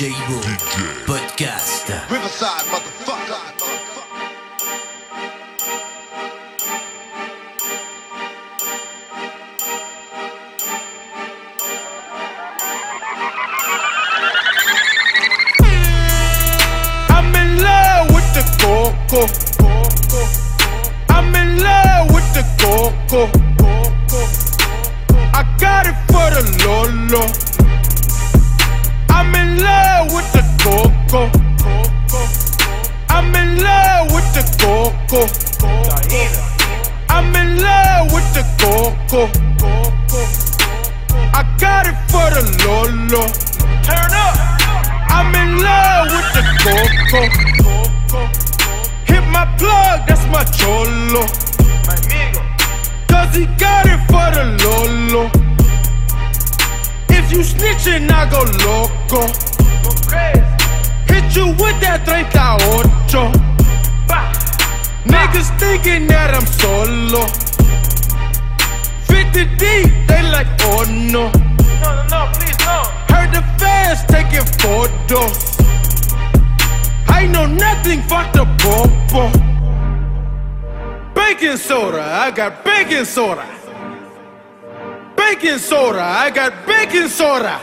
DJ 0.00 0.16
Ibo 0.16 0.40
Podcast. 1.04 1.92
Riverside, 2.08 2.64
motherfucker. 2.72 3.36
I'm 17.10 17.34
in 17.34 17.58
love 17.60 18.08
with 18.08 18.32
the 18.32 18.44
coco. 18.56 19.28
I'm 21.10 21.34
in 21.34 21.58
love 21.58 22.08
with 22.14 22.32
the 22.32 22.44
coco. 22.56 23.28
I 25.34 25.42
got 25.60 25.86
it 25.86 25.96
for 26.08 26.30
the 26.32 26.40
Lolo. 26.64 27.49
I'm 29.20 29.34
in 29.34 29.58
love 29.58 30.14
with 30.14 30.32
the 30.32 30.40
coco. 30.64 31.30
I'm 33.10 33.34
in 33.34 33.62
love 33.62 34.10
with 34.14 34.24
the 34.32 34.40
coco. 34.56 35.28
I'm 37.10 37.36
in 37.36 37.60
love 37.60 38.12
with 38.14 38.32
the 38.32 38.44
coco. 38.56 39.28
I 41.36 41.42
got 41.60 41.86
it 41.86 41.98
for 42.08 42.30
the 42.32 42.42
Lolo. 42.64 43.28
Turn 43.84 44.10
up. 44.16 44.36
I'm 45.12 45.34
in 45.34 45.62
love 45.68 46.08
with 46.16 46.32
the 46.32 46.44
coco. 46.64 47.20
Hit 49.04 49.24
my 49.28 49.44
plug, 49.58 50.06
that's 50.08 50.24
my 50.28 50.44
cholo. 50.44 51.26
Cause 53.06 53.36
he 53.36 53.44
got 53.58 53.84
it 53.84 54.00
for 54.08 54.30
the 54.32 54.44
Lolo. 54.64 55.49
If 57.22 57.30
you 57.32 57.40
snitching, 57.40 58.10
I 58.10 58.24
go 58.30 58.40
loco. 58.64 59.26
Hit 61.06 61.36
you 61.36 61.48
with 61.48 61.78
that 61.84 62.06
38. 62.06 62.32
Niggas 65.04 65.50
thinking 65.60 66.06
that 66.06 66.34
I'm 66.34 66.46
solo. 66.46 67.26
50 69.04 69.44
deep, 69.60 69.92
they 70.08 70.22
like, 70.32 70.46
oh 70.62 70.84
no. 70.88 71.28
No, 71.28 71.90
no, 71.92 72.06
no, 72.08 72.32
please 72.32 72.58
no. 72.64 72.88
Heard 73.12 73.30
the 73.36 73.44
fans 73.60 74.00
taking 74.08 74.46
photos. 74.56 75.60
I 77.06 77.26
know 77.26 77.44
nothing, 77.44 78.00
fuck 78.08 78.32
the 78.32 78.46
popo. 78.64 79.28
Baking 81.14 81.58
soda, 81.58 82.02
I 82.02 82.30
got 82.30 82.64
baking 82.64 83.04
soda. 83.04 83.59
Baking 85.32 85.58
soda, 85.58 86.02
I 86.02 86.28
got 86.30 86.66
baking 86.66 87.06
soda. 87.06 87.60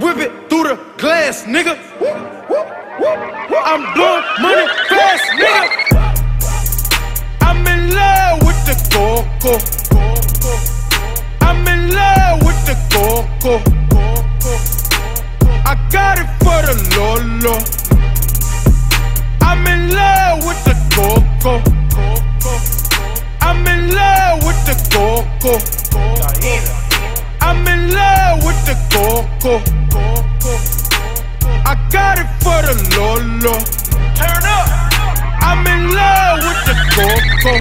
Whip 0.00 0.16
it 0.16 0.32
through 0.50 0.64
the 0.64 0.76
glass, 0.98 1.44
nigga. 1.44 1.78
I'm 3.70 3.94
blowing 3.94 4.24
money 4.42 4.66
fast, 4.88 5.22
nigga. 5.38 5.68
I'm 7.42 7.64
in 7.64 7.94
love 7.94 8.42
with 8.42 8.60
the 8.66 8.74
coco. 8.90 9.54
I'm 11.46 11.64
in 11.68 11.94
love 11.94 12.42
with 12.42 12.60
the 12.66 12.74
coco. 12.90 13.62
I 15.64 15.74
got 15.92 16.18
it 16.18 16.28
for 16.42 16.60
the 16.66 16.74
Lolo. 16.96 17.54
I'm 19.40 19.64
in 19.68 19.94
love 19.94 20.44
with 20.44 20.64
the 20.64 20.74
coco. 20.92 21.62
I'm 23.44 23.66
in 23.66 23.94
love 23.94 24.44
with 24.46 24.60
the 24.64 24.76
coco. 24.94 25.58
I'm 27.40 27.66
in 27.66 27.90
love 27.92 28.44
with 28.44 28.60
the 28.64 28.76
coco. 28.92 29.60
I 31.64 31.74
got 31.90 32.18
it 32.18 32.30
for 32.42 32.62
the 32.62 32.74
Lolo. 32.96 33.54
Turn 34.14 34.44
up. 34.46 34.68
I'm 35.42 35.66
in 35.66 35.94
love 35.94 36.38
with 36.46 36.62
the 36.68 36.76
coco. 36.94 37.54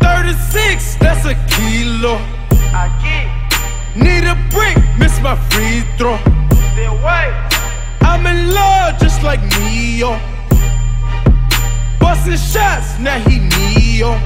36, 0.00 0.96
that's 0.96 1.24
a 1.24 1.34
kilo. 1.54 2.18
Need 3.94 4.24
a 4.24 4.34
brick, 4.50 4.76
miss 4.98 5.20
my 5.20 5.36
free 5.50 5.82
throw. 5.96 6.18
I'm 8.00 8.26
in 8.26 8.52
love 8.52 8.98
just 8.98 9.22
like 9.22 9.40
Neo. 9.60 10.18
Busting 12.12 12.36
shots, 12.36 12.98
now 12.98 13.18
he 13.20 13.38
Neo. 13.38 14.18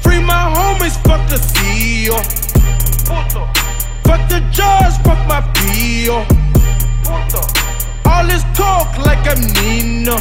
Free 0.00 0.18
my 0.18 0.48
homies, 0.56 0.96
fuck 1.04 1.28
the 1.28 1.36
CEO. 1.36 2.16
Fuck 4.02 4.26
the 4.30 4.40
judge, 4.50 4.94
fuck 5.04 5.20
my 5.28 5.42
PO. 5.56 6.24
All 8.08 8.26
this 8.26 8.44
talk 8.54 8.96
like 9.04 9.28
I'm 9.28 9.42
Nino. 9.60 10.16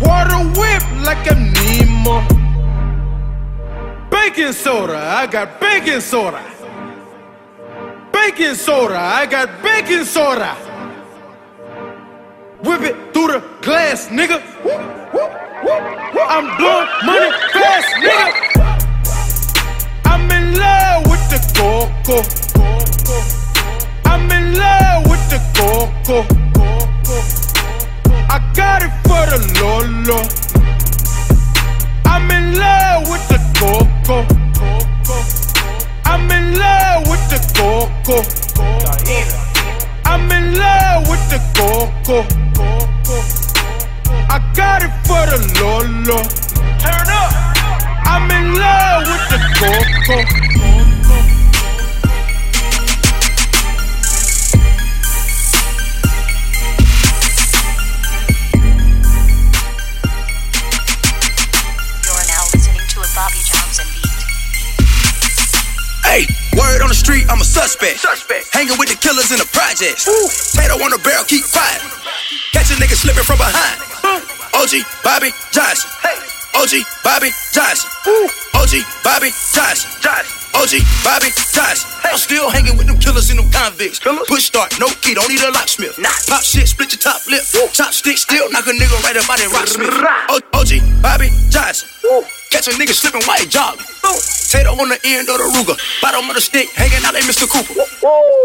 Water 0.00 0.40
whip 0.58 0.84
like 1.04 1.30
I'm 1.30 1.52
Nemo. 1.52 2.22
Baking 4.08 4.54
soda, 4.54 4.96
I 4.96 5.26
got 5.26 5.60
baking 5.60 6.00
soda. 6.00 6.42
Baking 8.14 8.54
soda, 8.54 8.96
I 8.98 9.26
got 9.26 9.62
baking 9.62 10.04
soda. 10.04 10.54
Whip 12.64 12.80
it 12.80 13.12
through 13.12 13.28
the 13.28 13.55
glass, 13.66 14.06
nigga. 14.10 14.40
I'm 16.34 16.46
blowing 16.56 16.88
money 17.04 17.30
fast, 17.52 17.90
nigga. 18.04 18.30
I'm 20.04 20.30
in 20.30 20.54
love 20.54 21.02
with 21.10 21.24
the 21.32 21.40
coco. 21.58 22.18
I'm 24.04 24.30
in 24.30 24.54
love 24.54 25.10
with 25.10 25.24
the 25.32 25.40
coco. 25.58 26.18
I 28.34 28.38
got 28.54 28.84
it 28.86 28.94
for 29.02 29.22
the 29.32 29.40
Lolo. 29.58 30.20
I'm 32.04 32.30
in 32.30 32.54
love 32.54 33.10
with 33.10 33.26
the 33.32 33.40
coco. 33.58 34.18
I'm 36.04 36.30
in 36.30 36.56
love 36.56 37.08
with 37.10 37.24
the 37.32 37.40
coco. 37.58 38.22
I'm 40.04 40.30
in 40.30 40.54
love 40.54 41.08
with 41.08 41.24
the 41.30 41.40
coco. 41.58 42.46
I 44.08 44.38
got 44.54 44.82
it 44.82 44.92
for 45.06 45.22
the 45.26 45.38
Lolo. 45.60 46.22
Turn 46.78 47.08
up. 47.10 47.32
I'm 48.04 48.30
in 48.30 48.54
love 48.54 49.06
with 49.06 49.24
the 49.30 49.40
coco. 49.58 50.75
Word 66.56 66.80
on 66.80 66.88
the 66.88 66.96
street, 66.96 67.28
I'm 67.28 67.40
a 67.40 67.46
suspect. 67.46 68.00
Suspect. 68.00 68.48
Hanging 68.52 68.80
with 68.80 68.88
the 68.88 68.96
killers 68.96 69.30
in 69.30 69.38
the 69.38 69.48
projects. 69.52 70.08
Tato 70.56 70.80
on 70.80 70.90
the 70.90 71.00
barrel, 71.04 71.24
keep 71.28 71.44
quiet. 71.52 71.80
Catch 72.56 72.72
a 72.72 72.76
nigga 72.80 72.96
slipping 72.96 73.22
from 73.22 73.38
behind. 73.38 73.76
OG 74.56 74.80
Bobby 75.04 75.30
Johnson. 75.52 75.92
OG 76.56 76.80
Bobby 77.04 77.30
Johnson. 77.52 77.92
OG 78.56 78.72
Bobby 79.04 79.30
Johnson. 79.52 79.92
OG 80.56 80.72
Bobby 81.04 81.28
Johnson. 81.52 81.88
I'm 82.08 82.16
still 82.16 82.48
hanging 82.48 82.80
with 82.80 82.86
them 82.86 82.96
killers 82.98 83.28
and 83.28 83.38
them 83.38 83.50
convicts. 83.52 84.00
Push 84.00 84.48
start, 84.48 84.72
no 84.80 84.88
key, 85.04 85.12
don't 85.12 85.28
need 85.28 85.42
a 85.44 85.52
locksmith. 85.52 86.00
Pop 86.26 86.42
shit, 86.42 86.66
split 86.66 86.92
your 86.92 87.00
top 87.00 87.20
lip. 87.28 87.44
Top 87.74 87.92
stick, 87.92 88.16
still 88.16 88.50
knock 88.50 88.66
a 88.66 88.72
nigga 88.72 88.96
right 89.04 89.16
up 89.16 89.28
out 89.28 89.36
that 89.36 89.52
rocksmith. 89.52 89.92
OG 90.56 91.02
Bobby 91.02 91.28
Johnson. 91.50 91.95
Catch 92.50 92.68
a 92.68 92.74
nigga 92.78 92.94
slipping 92.94 93.22
white 93.26 93.50
jogging. 93.50 93.82
Tato 94.46 94.78
on 94.78 94.88
the 94.88 94.98
end 95.02 95.26
of 95.26 95.42
the 95.42 95.46
Ruger. 95.58 95.74
Bottom 95.98 96.30
of 96.30 96.38
the 96.38 96.40
stick, 96.40 96.70
hanging 96.78 97.02
out 97.02 97.18
like 97.18 97.26
Mr. 97.26 97.50
Cooper. 97.50 97.74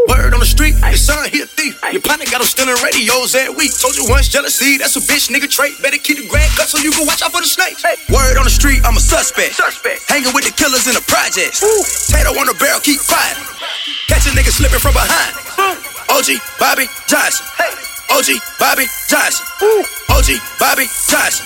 Word 0.10 0.34
on 0.34 0.42
the 0.42 0.50
street, 0.50 0.74
your 0.82 0.98
son, 0.98 1.30
he 1.30 1.46
a 1.46 1.46
thief. 1.46 1.78
Your 1.94 2.02
partner 2.02 2.26
got 2.26 2.42
him 2.42 2.50
stealing 2.50 2.76
radios 2.82 3.38
every 3.38 3.54
week. 3.54 3.72
Told 3.78 3.94
you 3.94 4.10
once, 4.10 4.28
jealousy, 4.28 4.82
that's 4.82 4.98
a 4.98 5.04
bitch 5.06 5.30
nigga 5.30 5.46
trait. 5.46 5.78
Better 5.80 6.02
keep 6.02 6.18
the 6.18 6.26
grad 6.26 6.50
cut 6.58 6.68
so 6.74 6.82
you 6.82 6.90
can 6.90 7.06
watch 7.06 7.22
out 7.22 7.32
for 7.32 7.40
the 7.40 7.48
snakes. 7.48 7.86
Word 8.10 8.42
on 8.42 8.50
the 8.50 8.54
street, 8.54 8.82
I'm 8.82 8.98
a 8.98 9.04
suspect. 9.04 9.54
Suspect. 9.54 10.10
Hanging 10.10 10.34
with 10.34 10.50
the 10.50 10.54
killers 10.58 10.90
in 10.90 10.98
the 10.98 11.06
projects. 11.06 11.62
Tato 12.10 12.34
on 12.34 12.50
the 12.50 12.58
barrel, 12.58 12.82
keep 12.82 12.98
quiet. 13.06 13.38
Catch 14.10 14.26
a 14.26 14.34
nigga 14.34 14.50
slipping 14.50 14.82
from 14.82 14.98
behind. 14.98 15.38
OG 16.10 16.42
Bobby 16.58 16.90
Johnson. 17.06 17.46
OG 18.10 18.42
Bobby 18.58 18.90
Johnson. 19.08 19.46
OG 20.10 20.42
Bobby 20.58 20.90
Johnson. 21.06 21.46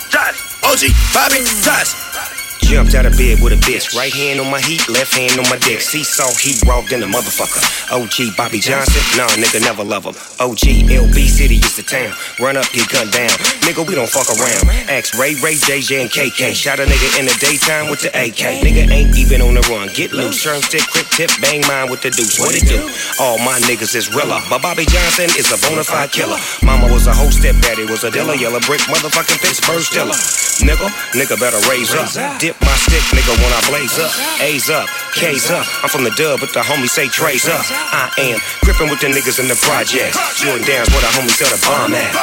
OG 0.63 0.91
Bobby 1.13 1.43
Johnson. 1.63 2.34
Jumped 2.61 2.95
out 2.95 3.05
of 3.05 3.17
bed 3.17 3.41
with 3.43 3.53
a 3.53 3.59
bitch. 3.61 3.95
Right 3.95 4.13
hand 4.13 4.39
on 4.39 4.49
my 4.49 4.59
heat, 4.59 4.87
left 4.89 5.13
hand 5.13 5.39
on 5.39 5.47
my 5.49 5.57
dick. 5.59 5.81
Seesaw 5.81 6.33
heat 6.39 6.63
walked 6.65 6.91
in 6.91 6.99
the 6.99 7.05
motherfucker. 7.05 7.61
OG 7.91 8.35
Bobby 8.35 8.59
Johnson, 8.59 9.01
nah, 9.17 9.29
nigga 9.37 9.61
never 9.61 9.83
love 9.83 10.05
him. 10.05 10.15
OG 10.39 10.89
LB 10.89 11.17
City 11.27 11.57
is 11.61 11.75
the 11.75 11.83
town. 11.83 12.13
Run 12.39 12.57
up, 12.57 12.65
get 12.71 12.89
gunned 12.89 13.11
down. 13.11 13.29
Nigga, 13.63 13.85
we 13.87 13.95
don't 13.95 14.09
fuck 14.09 14.27
around. 14.31 14.65
Ask 14.89 15.13
Ray, 15.17 15.35
Ray, 15.43 15.55
JJ, 15.55 16.01
and 16.01 16.09
KK. 16.09 16.55
Shot 16.55 16.79
a 16.79 16.85
nigga 16.85 17.19
in 17.19 17.25
the 17.25 17.37
daytime 17.39 17.89
with 17.89 18.01
the 18.01 18.09
AK. 18.09 18.65
Nigga 18.65 18.89
ain't 18.89 19.15
even 19.15 19.41
on 19.41 19.53
the 19.53 19.63
run. 19.69 19.89
Get 19.93 20.11
loose, 20.11 20.41
turn 20.41 20.61
stick, 20.61 20.83
quick 20.91 21.07
tip, 21.13 21.29
bang 21.41 21.61
mine 21.67 21.91
with 21.91 22.01
the 22.01 22.09
deuce. 22.09 22.39
What 22.39 22.55
it 22.55 22.65
do? 22.67 22.81
All 23.19 23.37
my 23.39 23.59
niggas 23.69 23.95
is 23.95 24.09
realer. 24.13 24.41
But 24.49 24.61
Bobby 24.61 24.85
Johnson 24.85 25.29
is 25.37 25.51
a 25.53 25.57
bona 25.69 25.83
fide 25.83 26.11
killer. 26.11 26.37
Mama 26.63 26.91
was 26.91 27.07
a 27.07 27.13
whole 27.13 27.31
step 27.31 27.55
daddy 27.61 27.85
was 27.85 28.03
a 28.03 28.11
dealer. 28.11 28.35
Yellow 28.35 28.59
brick, 28.65 28.81
motherfucking 28.89 29.39
Pittsburgh 29.39 29.85
Steeler. 29.85 30.17
Nigga, 30.65 30.87
nigga 31.13 31.35
better 31.39 31.59
raise 31.69 31.93
up. 31.93 32.07
Dip 32.45 32.61
my 32.61 32.77
stick, 32.77 33.01
nigga, 33.09 33.33
when 33.41 33.49
I 33.49 33.61
blaze 33.65 33.97
up. 33.97 34.13
A's 34.37 34.69
up, 34.69 34.85
K's 35.17 35.49
up. 35.49 35.65
I'm 35.81 35.89
from 35.89 36.05
the 36.05 36.13
dub, 36.13 36.45
but 36.45 36.53
the 36.53 36.61
homies 36.61 36.93
say 36.93 37.09
Trey's 37.09 37.49
up. 37.49 37.65
I 37.89 38.13
am 38.21 38.37
gripping 38.61 38.85
with 38.85 39.01
the 39.01 39.09
niggas 39.09 39.41
in 39.41 39.49
the 39.49 39.57
projects. 39.65 40.13
Jordan 40.37 40.61
Downs 40.61 40.85
where 40.93 41.01
the 41.01 41.09
homies 41.17 41.41
sell 41.41 41.49
the 41.49 41.57
bomb 41.65 41.97
at. 41.97 42.13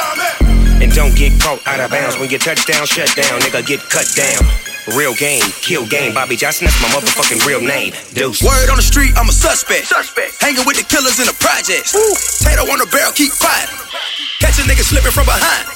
And 0.79 0.95
don't 0.95 1.11
get 1.11 1.35
caught 1.43 1.59
out 1.67 1.83
of 1.83 1.91
bounds 1.91 2.15
when 2.15 2.31
you 2.31 2.39
touchdown, 2.39 2.87
shut 2.87 3.11
down, 3.19 3.43
nigga, 3.43 3.67
get 3.67 3.83
cut 3.91 4.07
down. 4.15 4.39
Real 4.95 5.11
game, 5.19 5.43
kill 5.59 5.83
game. 5.91 6.15
Bobby 6.15 6.39
Johnson, 6.39 6.71
that's 6.71 6.79
my 6.79 6.87
motherfucking 6.95 7.43
real 7.43 7.59
name. 7.59 7.91
Deuce. 8.15 8.39
Word 8.39 8.71
on 8.71 8.79
the 8.79 8.87
street, 8.87 9.11
I'm 9.19 9.27
a 9.27 9.35
suspect. 9.35 9.91
Suspect. 9.91 10.39
Hanging 10.39 10.63
with 10.63 10.79
the 10.79 10.87
killers 10.87 11.19
in 11.19 11.27
the 11.27 11.35
projects. 11.35 11.91
Tato 12.39 12.63
on 12.71 12.79
the 12.79 12.87
barrel, 12.95 13.11
keep 13.11 13.35
quiet. 13.43 13.67
Catch 14.39 14.55
a 14.55 14.63
nigga 14.63 14.87
slipping 14.87 15.11
from 15.11 15.27
behind. 15.27 15.67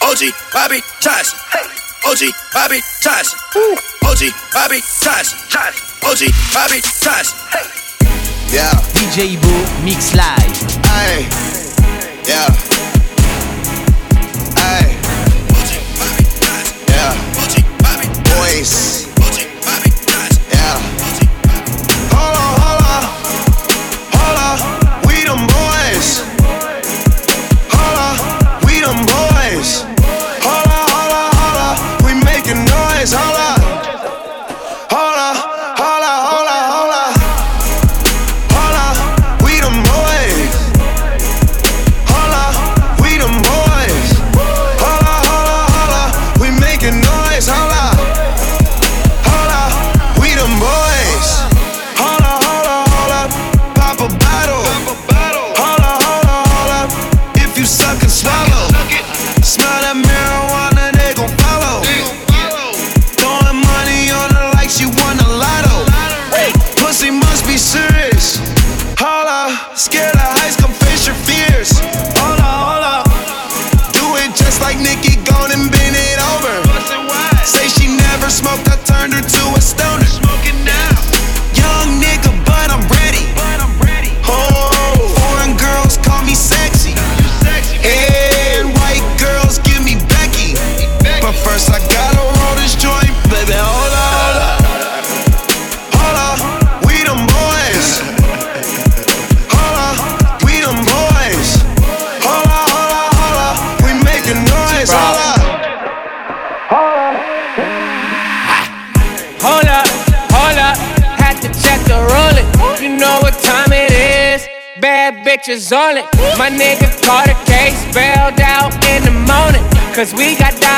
OG 0.00 0.32
Bobby 0.56 0.80
Johnson. 1.04 1.83
OG 2.06 2.20
Bobby 2.52 2.80
Johnson. 3.00 3.38
OG 4.04 4.32
Bobby 4.52 4.80
Johnson. 5.00 5.38
OG 6.04 6.20
Bobby 6.52 6.80
Johnson. 7.00 7.38
Yeah. 8.52 8.72
DJ 8.92 9.40
Boo 9.40 9.84
Mix 9.84 10.14
Live. 10.14 10.84
Hey. 10.86 11.53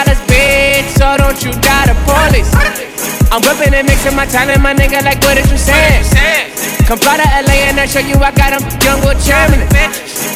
Dollars, 0.07 0.20
bitch, 0.26 0.88
so 0.98 1.16
don't 1.16 1.42
you 1.42 1.52
die 1.61 1.86
the 1.86 1.96
police. 2.07 2.50
I'm 3.30 3.42
whipping 3.42 3.74
and 3.74 3.86
mixing 3.86 4.14
my 4.14 4.26
talent, 4.26 4.62
my 4.62 4.74
nigga, 4.74 5.02
like 5.02 5.20
what 5.22 5.38
is 5.38 5.50
you 5.50 5.59
saying? 5.59 6.04
Come 6.86 6.98
fly 6.98 7.16
to 7.16 7.26
LA 7.46 7.66
and 7.66 7.80
I 7.80 7.86
show 7.86 8.00
you 8.00 8.14
I 8.16 8.30
got 8.30 8.54
them 8.54 8.62
young 8.80 9.00
boy 9.02 9.14
chairman. 9.18 9.66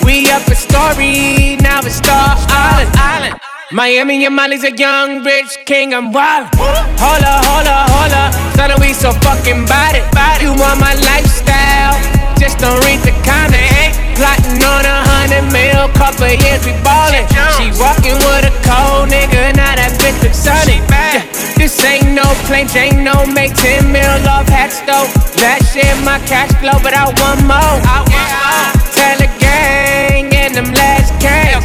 We 0.05 0.31
up 0.31 0.47
a 0.49 0.55
story, 0.55 1.57
now 1.63 1.81
it's 1.81 1.97
Star 1.97 2.37
Island. 2.49 2.91
Island. 2.97 3.35
Miami 3.73 4.25
and 4.27 4.35
Molly's 4.35 4.65
a 4.65 4.77
young 4.77 5.23
rich 5.23 5.59
king, 5.65 5.95
I'm 5.95 6.13
wild. 6.13 6.49
Holla, 6.55 7.39
holla, 7.47 7.87
holla. 7.95 8.23
Son, 8.57 8.71
we 8.81 8.93
so 8.93 9.13
fucking 9.13 9.65
bad 9.67 9.95
it. 9.95 10.43
You 10.43 10.51
want 10.51 10.81
my 10.81 10.95
lifestyle? 10.95 12.20
Just 12.41 12.57
don't 12.57 12.81
read 12.89 13.05
the 13.05 13.13
comment. 13.21 13.93
Plotting 14.17 14.65
on 14.65 14.89
a 14.89 14.97
hundred 15.13 15.45
mil, 15.53 15.93
couple 15.93 16.25
years 16.25 16.65
we 16.65 16.73
ballin'. 16.81 17.29
She 17.61 17.69
walking 17.77 18.17
with 18.17 18.49
a 18.49 18.53
cold 18.65 19.13
nigga, 19.13 19.53
now 19.53 19.77
that 19.77 19.93
bitch 20.01 20.17
look 20.25 20.33
sunny. 20.33 20.81
Yeah, 20.89 21.21
this 21.61 21.77
ain't 21.85 22.17
no 22.17 22.25
plain 22.49 22.65
Jane, 22.65 23.05
no 23.05 23.29
make 23.29 23.53
10 23.61 23.93
mil 23.93 24.09
off 24.25 24.49
hat 24.49 24.73
stove. 24.73 25.13
That 25.37 25.61
shit 25.69 25.93
my 26.01 26.17
cash 26.25 26.49
flow, 26.65 26.81
but 26.81 26.97
I 26.97 27.13
want 27.13 27.45
more. 27.45 27.77
I 27.85 28.09
want 28.09 28.33
more. 28.33 28.73
Tell 28.97 29.21
the 29.21 29.29
gang 29.37 30.33
and 30.33 30.57
them 30.57 30.73
last 30.73 31.13
cans. 31.21 31.61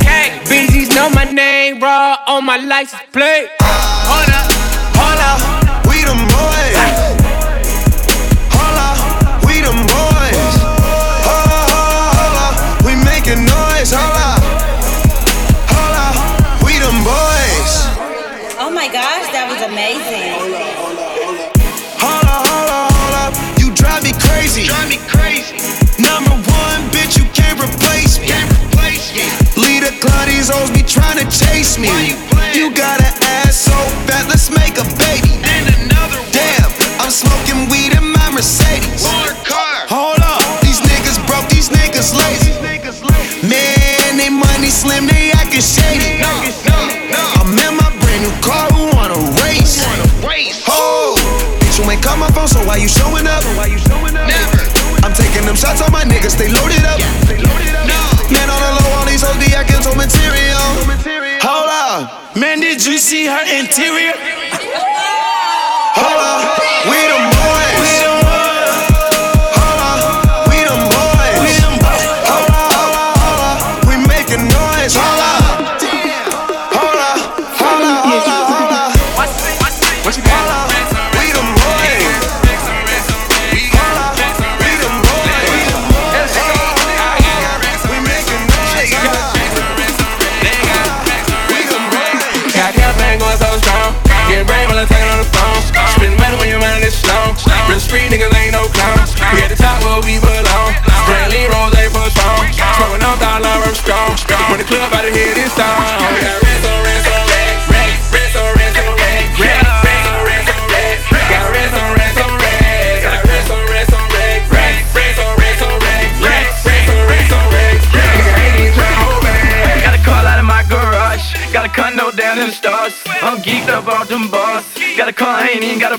BGs 0.51 0.91
know 0.91 1.07
my 1.07 1.23
name, 1.23 1.79
raw 1.79 2.19
on 2.27 2.43
my 2.43 2.57
license 2.59 2.99
plate. 3.15 3.47
Hold 3.63 4.27
up, 4.27 4.51
hold 4.99 5.23
up, 5.23 5.39
we 5.87 6.03
them 6.03 6.19
boys. 6.35 6.75
Hold 8.59 8.75
up, 8.75 8.99
we 9.47 9.63
them 9.63 9.79
boys. 9.87 10.14
These 30.45 30.53
hoes 30.53 30.69
be 30.69 30.85
trying 30.85 31.17
to 31.17 31.25
chase 31.25 31.79
me. 31.81 31.89
You 32.53 32.69
got 32.69 33.01
an 33.01 33.13
ass 33.41 33.65
so 33.65 33.73
fat, 34.05 34.29
let's 34.29 34.53
make 34.53 34.77
a 34.77 34.85
baby. 35.01 35.41
And 35.41 35.65
another 35.73 36.21
Damn, 36.29 36.69
I'm 37.01 37.09
smoking 37.09 37.65
weed 37.73 37.97
in 37.97 38.05
my 38.13 38.29
Mercedes. 38.29 39.09
Hold 39.89 40.21
up, 40.21 40.45
these 40.61 40.77
niggas 40.85 41.17
broke, 41.25 41.49
these 41.49 41.73
niggas 41.73 42.13
lazy. 42.13 42.53
Man, 43.41 44.21
they 44.21 44.29
money 44.29 44.69
slim, 44.69 45.09
they 45.09 45.33
acting 45.33 45.65
shady. 45.65 46.21
I'm 46.21 47.49
in 47.57 47.73
my 47.73 47.89
brand 48.05 48.21
new 48.21 48.35
car, 48.45 48.69
who 48.69 48.85
wanna 48.93 49.17
race? 49.41 49.81
Oh, 50.69 51.17
bitch, 51.57 51.81
you 51.81 51.89
ain't 51.89 52.03
call 52.05 52.17
my 52.17 52.29
phone, 52.37 52.47
so 52.47 52.61
why 52.69 52.77
you 52.77 52.87
showing 52.87 53.25
up? 53.25 53.41
Never. 54.13 54.61
I'm 55.01 55.13
taking 55.17 55.45
them 55.49 55.55
shots 55.55 55.81
on 55.81 55.91
my 55.91 56.05
niggas, 56.05 56.37
they 56.37 56.53
loaded 56.53 56.85
up. 56.85 57.24
These 59.67 59.85
hoes 59.85 59.95
be 59.95 60.01
acting 60.01 60.81
so 60.81 60.85
material. 60.87 61.39
Hold 61.41 61.69
up, 61.69 62.35
man, 62.35 62.59
did 62.59 62.85
you 62.85 62.97
see 62.97 63.25
her 63.25 63.43
interior? 63.59 64.13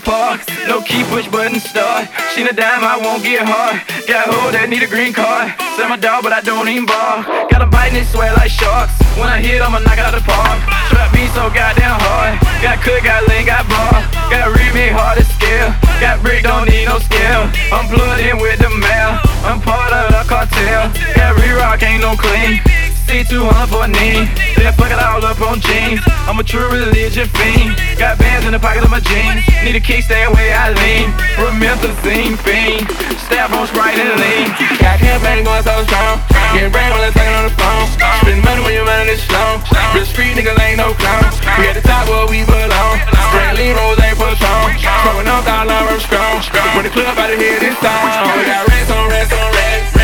Park. 0.06 0.46
No 0.70 0.80
key, 0.80 1.02
push 1.10 1.26
button, 1.26 1.58
start. 1.58 2.06
She 2.32 2.46
a 2.46 2.54
dime, 2.54 2.86
I 2.86 2.96
won't 2.96 3.26
get 3.26 3.42
hard. 3.42 3.82
Got 4.06 4.30
a 4.30 4.32
hoe 4.32 4.54
that 4.54 4.70
need 4.70 4.86
a 4.86 4.86
green 4.86 5.10
card. 5.10 5.50
Sell 5.74 5.90
my 5.90 5.98
dog, 5.98 6.22
but 6.22 6.32
I 6.32 6.40
don't 6.40 6.70
even 6.70 6.86
bar. 6.86 7.26
Got 7.50 7.66
a 7.66 7.66
bite 7.66 7.92
and 7.92 8.06
sweat 8.06 8.38
like 8.38 8.54
sharks. 8.54 8.94
When 9.18 9.26
I 9.26 9.42
hit, 9.42 9.58
I'ma 9.58 9.82
knock 9.82 9.98
out 9.98 10.14
the 10.14 10.22
park. 10.22 10.62
Trap 10.94 11.10
me 11.10 11.26
so 11.34 11.50
goddamn 11.50 11.98
hard. 11.98 12.38
Got 12.62 12.78
cook, 12.86 13.02
got 13.02 13.26
lean, 13.26 13.50
got 13.50 13.66
bar. 13.66 13.98
Got 14.30 14.54
remake 14.54 14.94
hard 14.94 15.18
to 15.18 15.26
scale. 15.26 15.74
Got 15.98 16.22
brick, 16.22 16.46
don't 16.46 16.70
need 16.70 16.86
no 16.86 17.02
scale. 17.02 17.50
I'm 17.74 17.90
plugged 17.90 18.22
in 18.22 18.38
with 18.38 18.62
the 18.62 18.70
mail. 18.70 19.18
I'm 19.42 19.58
part 19.58 19.90
of 19.90 20.14
the 20.14 20.22
cartel. 20.30 20.86
Got 21.18 21.34
re-rock, 21.34 21.82
ain't 21.82 22.06
no 22.06 22.14
clean. 22.14 22.62
C200 23.06 23.70
for 23.70 23.86
a 23.86 23.88
knee. 23.88 24.26
Then 24.58 24.74
fuck 24.74 24.90
it 24.90 24.98
all 24.98 25.22
up 25.22 25.38
on 25.38 25.62
jeans. 25.62 26.02
I'm 26.26 26.38
a 26.38 26.44
true 26.44 26.66
religion 26.66 27.30
fiend. 27.38 27.78
Got 27.98 28.18
bands 28.18 28.44
in 28.46 28.52
the 28.52 28.58
pocket 28.58 28.82
of 28.82 28.90
my 28.90 28.98
jeans. 28.98 29.46
Need 29.62 29.78
a 29.78 29.80
kick, 29.80 30.02
stay 30.02 30.26
away, 30.26 30.50
I 30.50 30.74
lean. 30.74 31.14
Promethazine 31.38 32.34
fiend. 32.42 32.90
Stab 33.22 33.54
on 33.54 33.66
Sprite 33.70 33.94
and 33.94 34.18
lean. 34.18 34.50
Got 34.82 34.98
campaign 34.98 35.46
going 35.46 35.62
so 35.62 35.86
strong. 35.86 36.18
Getting 36.50 36.74
brain 36.74 36.90
while 36.90 37.06
I'm 37.06 37.14
talking 37.14 37.36
on 37.38 37.46
the 37.46 37.54
phone. 37.54 37.86
Spend 38.26 38.42
money 38.42 38.62
when 38.66 38.74
your 38.74 38.86
mind 38.86 39.08
is 39.08 39.22
slow. 39.22 39.62
Real 39.94 40.04
street 40.04 40.34
niggas 40.34 40.58
ain't 40.58 40.82
no 40.82 40.90
clowns. 40.98 41.38
We 41.62 41.70
at 41.70 41.78
the 41.78 41.86
top 41.86 42.10
where 42.10 42.26
we 42.26 42.42
belong. 42.42 42.98
Brantley 43.30 43.70
Rose 43.70 44.02
ain't 44.02 44.18
for 44.18 44.34
strong. 44.34 44.74
Smoking 44.82 45.30
on 45.30 45.42
dollar, 45.46 45.78
I'm 45.78 46.00
strong. 46.02 46.42
When 46.74 46.82
the 46.82 46.90
club 46.90 47.14
out 47.14 47.30
of 47.30 47.38
here, 47.38 47.58
this 47.62 47.78
song. 47.78 48.34
We 48.34 48.42
got 48.50 48.66
rest 48.66 48.90
on 48.90 49.06
rest 49.14 49.30
on. 49.30 49.46
Rest 49.54 49.95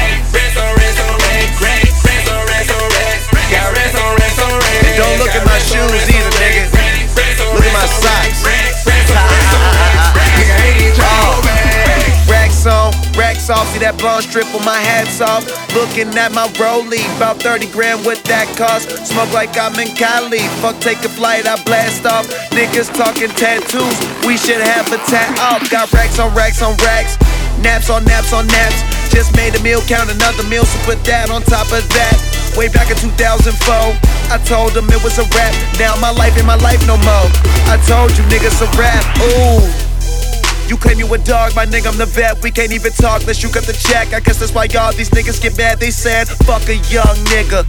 blonde 14.02 14.26
strip 14.26 14.50
with 14.50 14.66
my 14.66 14.82
hats 14.82 15.22
off. 15.22 15.46
Looking 15.78 16.10
at 16.18 16.34
my 16.34 16.50
rollie, 16.58 17.06
about 17.16 17.38
30 17.38 17.70
grand 17.70 18.04
what 18.04 18.18
that 18.26 18.50
cost. 18.58 18.90
Smoke 19.06 19.30
like 19.30 19.54
I'm 19.54 19.78
in 19.78 19.94
Cali. 19.94 20.42
Fuck, 20.58 20.82
take 20.82 20.98
a 21.06 21.08
flight, 21.08 21.46
I 21.46 21.54
blast 21.62 22.04
off. 22.04 22.26
Niggas 22.50 22.90
talking 22.90 23.30
tattoos, 23.38 23.94
we 24.26 24.34
should 24.36 24.58
have 24.58 24.90
a 24.90 24.98
tat 25.06 25.30
off. 25.38 25.70
Got 25.70 25.94
racks 25.94 26.18
on 26.18 26.34
racks 26.34 26.60
on 26.60 26.74
racks. 26.82 27.14
Naps 27.62 27.88
on 27.88 28.02
naps 28.04 28.34
on 28.34 28.50
naps. 28.50 28.82
Just 29.14 29.30
made 29.38 29.54
a 29.54 29.62
meal, 29.62 29.80
count 29.86 30.10
another 30.10 30.42
meal, 30.50 30.66
so 30.66 30.76
put 30.82 30.98
that 31.06 31.30
on 31.30 31.40
top 31.46 31.70
of 31.70 31.86
that. 31.94 32.18
Way 32.58 32.68
back 32.74 32.90
in 32.90 32.98
2004, 32.98 33.54
I 33.54 34.36
told 34.42 34.74
them 34.74 34.90
it 34.90 34.98
was 35.06 35.22
a 35.22 35.26
rap. 35.30 35.54
Now 35.78 35.94
my 36.02 36.10
life 36.10 36.34
ain't 36.34 36.50
my 36.50 36.58
life 36.58 36.82
no 36.90 36.98
more. 37.06 37.30
I 37.70 37.78
told 37.86 38.10
you 38.18 38.26
niggas 38.26 38.58
a 38.66 38.68
rap. 38.74 39.06
Ooh. 39.22 39.91
You 40.68 40.76
claim 40.76 40.98
you 40.98 41.12
a 41.12 41.18
dog, 41.18 41.54
my 41.54 41.66
nigga, 41.66 41.86
I'm 41.86 41.98
the 41.98 42.06
vet. 42.06 42.42
We 42.42 42.50
can't 42.50 42.72
even 42.72 42.92
talk 42.92 43.20
unless 43.22 43.42
you 43.42 43.50
got 43.50 43.64
the 43.64 43.72
check. 43.72 44.12
I 44.12 44.20
guess 44.20 44.38
that's 44.38 44.52
why 44.52 44.64
y'all 44.64 44.92
these 44.92 45.10
niggas 45.10 45.42
get 45.42 45.56
mad. 45.56 45.80
They 45.80 45.90
said, 45.90 46.28
fuck 46.28 46.68
a 46.68 46.76
young 46.88 47.16
nigga. 47.32 47.66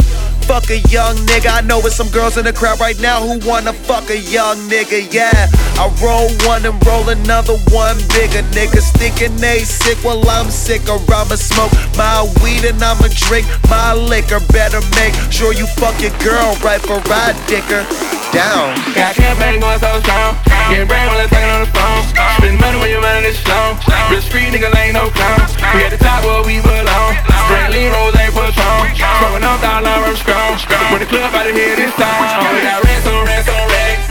Fuck 0.48 0.70
a 0.70 0.80
young 0.92 1.16
nigga. 1.26 1.50
I 1.50 1.62
know 1.62 1.80
it's 1.82 1.96
some 1.96 2.10
girls 2.10 2.38
in 2.38 2.46
the 2.46 2.54
crowd 2.54 2.80
right 2.80 3.00
now 3.00 3.22
who 3.22 3.40
wanna 3.48 3.74
fuck 3.74 4.10
a 4.10 4.20
young 4.20 4.58
nigga. 4.70 5.08
Yeah, 5.12 5.50
I 5.80 5.90
roll 6.04 6.30
one 6.46 6.66
and 6.66 6.78
roll 6.86 7.10
another 7.10 7.58
one 7.72 7.98
bigger. 8.14 8.44
Niggas 8.54 8.92
thinking 8.94 9.36
they 9.38 9.60
sick, 9.60 9.98
well, 10.04 10.22
I'm 10.30 10.52
sick. 10.52 10.88
Or 10.90 11.00
I'ma 11.00 11.36
smoke 11.40 11.72
my 11.98 12.28
weed 12.44 12.66
and 12.66 12.82
I'ma 12.84 13.08
drink 13.16 13.48
my 13.70 13.94
liquor. 13.94 14.40
Better 14.52 14.82
make 15.00 15.16
sure 15.32 15.54
you 15.54 15.66
fuck 15.66 16.00
your 16.02 16.14
girl 16.20 16.56
right 16.62 16.82
for 16.82 17.02
I 17.08 17.34
dick 17.48 17.64
her 17.72 17.84
down. 18.34 18.76
Got 18.94 19.16
campaign 19.16 19.60
going 19.60 19.80
so 19.80 20.00
strong. 20.02 20.38
Getting 20.70 20.88
brain 20.88 21.08
while 21.08 21.22
I'm 21.22 21.30
talking 21.30 21.50
on 21.50 21.62
the 21.66 21.72
phone. 21.72 22.04
Spend 22.38 22.60
money 22.60 22.78
when 22.78 22.90
your 22.90 23.02
mind 23.02 23.26
is 23.26 23.40
slow. 23.40 23.80
Real 24.12 24.22
street 24.22 24.54
niggas 24.54 24.76
ain't 24.76 24.94
no 24.94 25.10
clowns. 25.10 25.56
We 25.74 25.84
at 25.86 25.90
the 25.90 25.98
top 25.98 26.24
where 26.26 26.44
we 26.44 26.62
belong. 26.62 27.33
Brantley 27.64 27.88
Rose 27.94 28.16
ain't 28.20 28.34
for 28.34 28.52
strong. 28.52 28.92
Smoking 28.92 29.48
on 29.48 29.62
dollar, 29.62 29.88
I'm 29.88 30.16
strong. 30.18 30.60
When 30.92 31.00
the 31.00 31.06
club 31.06 31.34
out 31.34 31.48
of 31.48 31.56
here, 31.56 31.76
this 31.78 31.94
time. 31.96 32.44
Oh, 32.44 32.54
we 32.54 32.62
got 32.62 32.84
rest 32.84 33.08
on 33.08 33.26
rest 33.26 33.48
on 33.48 33.68
rest. 33.70 34.03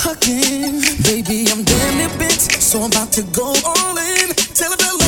hugging. 0.00 0.80
Baby, 1.04 1.50
I'm 1.52 1.62
damn 1.62 1.98
near 1.98 2.18
bent, 2.18 2.40
so 2.40 2.80
I'm 2.80 2.90
about 2.90 3.12
to 3.12 3.22
go 3.36 3.52
all 3.64 3.96
in. 3.98 4.28
Tell 4.56 4.72
a 4.72 4.99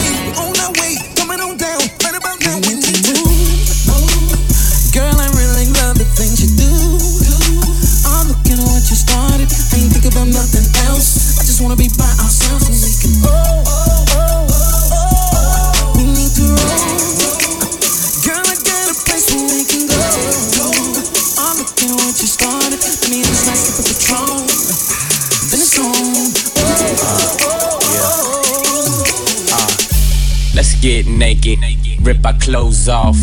I 32.24 32.32
close 32.34 32.88
off. 32.88 33.16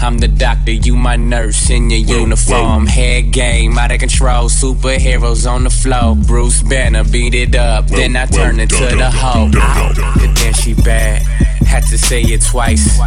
I'm 0.00 0.18
the 0.18 0.28
doctor, 0.28 0.72
you 0.72 0.96
my 0.96 1.16
nurse 1.16 1.70
in 1.70 1.90
your 1.90 2.00
uniform. 2.00 2.86
Head 2.86 3.32
game, 3.32 3.78
out 3.78 3.92
of 3.92 4.00
control, 4.00 4.48
superheroes 4.48 5.50
on 5.50 5.64
the 5.64 5.70
floor. 5.70 6.14
Bruce 6.14 6.62
Banner 6.62 7.04
beat 7.04 7.34
it 7.34 7.54
up, 7.54 7.86
then 7.86 8.16
I 8.16 8.26
turn 8.26 8.60
into 8.60 8.76
the 8.76 9.10
Hulk. 9.10 9.52
But 9.52 10.34
then 10.36 10.54
she 10.54 10.74
bad, 10.74 11.22
had 11.66 11.84
to 11.86 11.98
say 11.98 12.22
it 12.22 12.42
twice. 12.42 12.98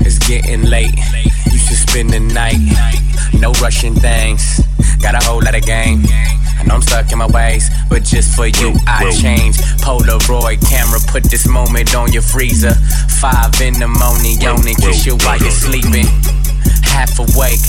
It's 0.00 0.18
getting 0.18 0.64
late, 0.64 0.96
you 1.52 1.58
should 1.58 1.76
spend 1.88 2.10
the 2.10 2.20
night. 2.20 2.58
No 3.38 3.52
rushing 3.60 3.94
things, 3.94 4.60
got 5.00 5.14
a 5.14 5.24
whole 5.24 5.42
lot 5.42 5.54
of 5.54 5.64
game. 5.66 6.04
I 6.58 6.64
know 6.64 6.76
I'm 6.76 6.82
stuck 6.82 7.12
in 7.12 7.18
my 7.18 7.26
ways, 7.26 7.68
but 7.90 8.02
just 8.02 8.34
for 8.34 8.46
you, 8.46 8.74
I 8.86 9.10
change. 9.12 9.56
Polaroid 9.84 10.66
camera, 10.66 10.98
put 11.06 11.24
this 11.24 11.46
moment 11.46 11.94
on 11.94 12.12
your 12.12 12.22
freezer 12.22 12.74
five 13.20 13.60
in 13.60 13.74
the 13.80 13.88
morning, 13.88 14.40
yawning, 14.40 14.76
kiss 14.76 15.06
you 15.06 15.16
while 15.24 15.38
you're 15.38 15.50
sleeping. 15.50 16.06
Half 16.82 17.18
awake, 17.18 17.64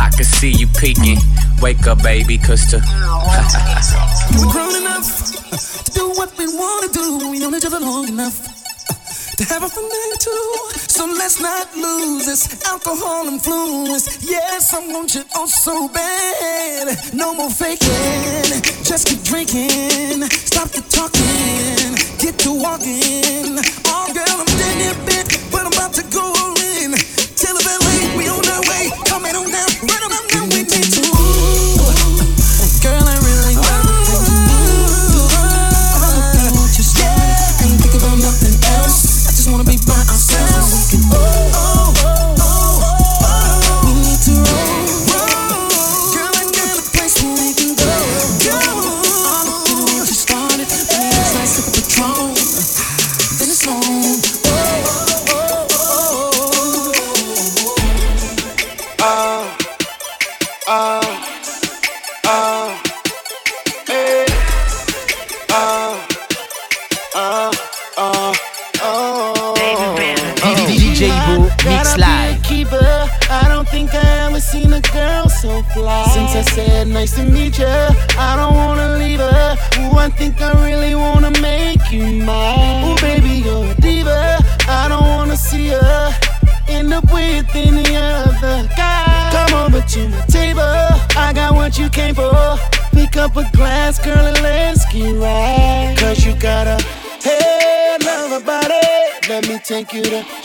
I 0.00 0.08
can 0.14 0.24
see 0.24 0.50
you 0.50 0.66
peeking. 0.78 1.18
Wake 1.60 1.86
up, 1.86 2.02
baby, 2.02 2.38
cause 2.38 2.70
the. 2.70 2.78
We're 4.36 4.50
grown 4.50 4.74
enough 4.80 5.08
to 5.84 5.92
do 5.92 6.08
what 6.16 6.36
we 6.38 6.46
wanna 6.48 6.88
do. 6.92 7.30
We 7.30 7.38
know 7.38 7.54
each 7.54 7.66
other 7.66 7.80
long 7.80 8.08
enough 8.08 8.36
to 9.36 9.44
have 9.44 9.62
a 9.62 9.68
fun 9.68 9.84
day 9.88 10.10
too. 10.18 10.48
So 10.88 11.04
let's 11.04 11.40
not 11.40 11.74
lose 11.76 12.26
this 12.26 12.64
alcohol 12.66 13.28
influence. 13.28 14.24
Yes, 14.24 14.72
I 14.72 14.80
want 14.88 15.14
you 15.14 15.24
oh 15.34 15.46
so 15.46 15.88
bad. 15.88 17.12
No 17.12 17.34
more 17.34 17.50
faking, 17.50 18.62
just 18.82 19.08
keep 19.08 19.22
drinking. 19.22 20.22
Stop 20.30 20.68
the 20.70 20.80
talking, 20.88 21.96
get 22.18 22.38
to 22.40 22.50
walking 22.52 23.75
girl, 24.16 24.24
I'm 24.28 24.46
taking 24.46 24.90
a 24.90 25.04
bit, 25.04 25.26
but 25.52 25.66
I'm 25.66 25.72
about 25.72 25.92
to 25.94 26.02
go. 26.04 26.35
Get 99.88 100.12
up. 100.12 100.35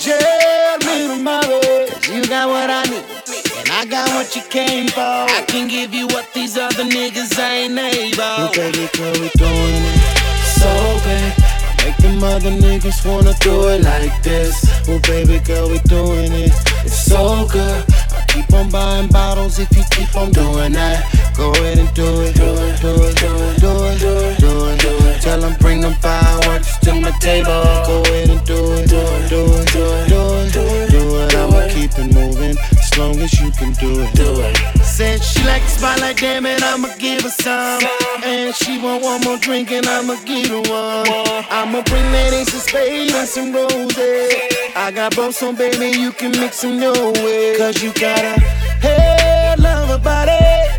so 45.32 45.54
baby, 45.54 45.98
you 45.98 46.12
can 46.12 46.32
mix 46.32 46.62
them 46.62 46.82
your 46.82 47.14
way. 47.14 47.56
Cause 47.58 47.82
you 47.82 47.94
got 47.94 48.20
a 48.20 48.40
head, 48.82 49.60
love, 49.60 49.90
a 49.90 49.98
body. 49.98 50.32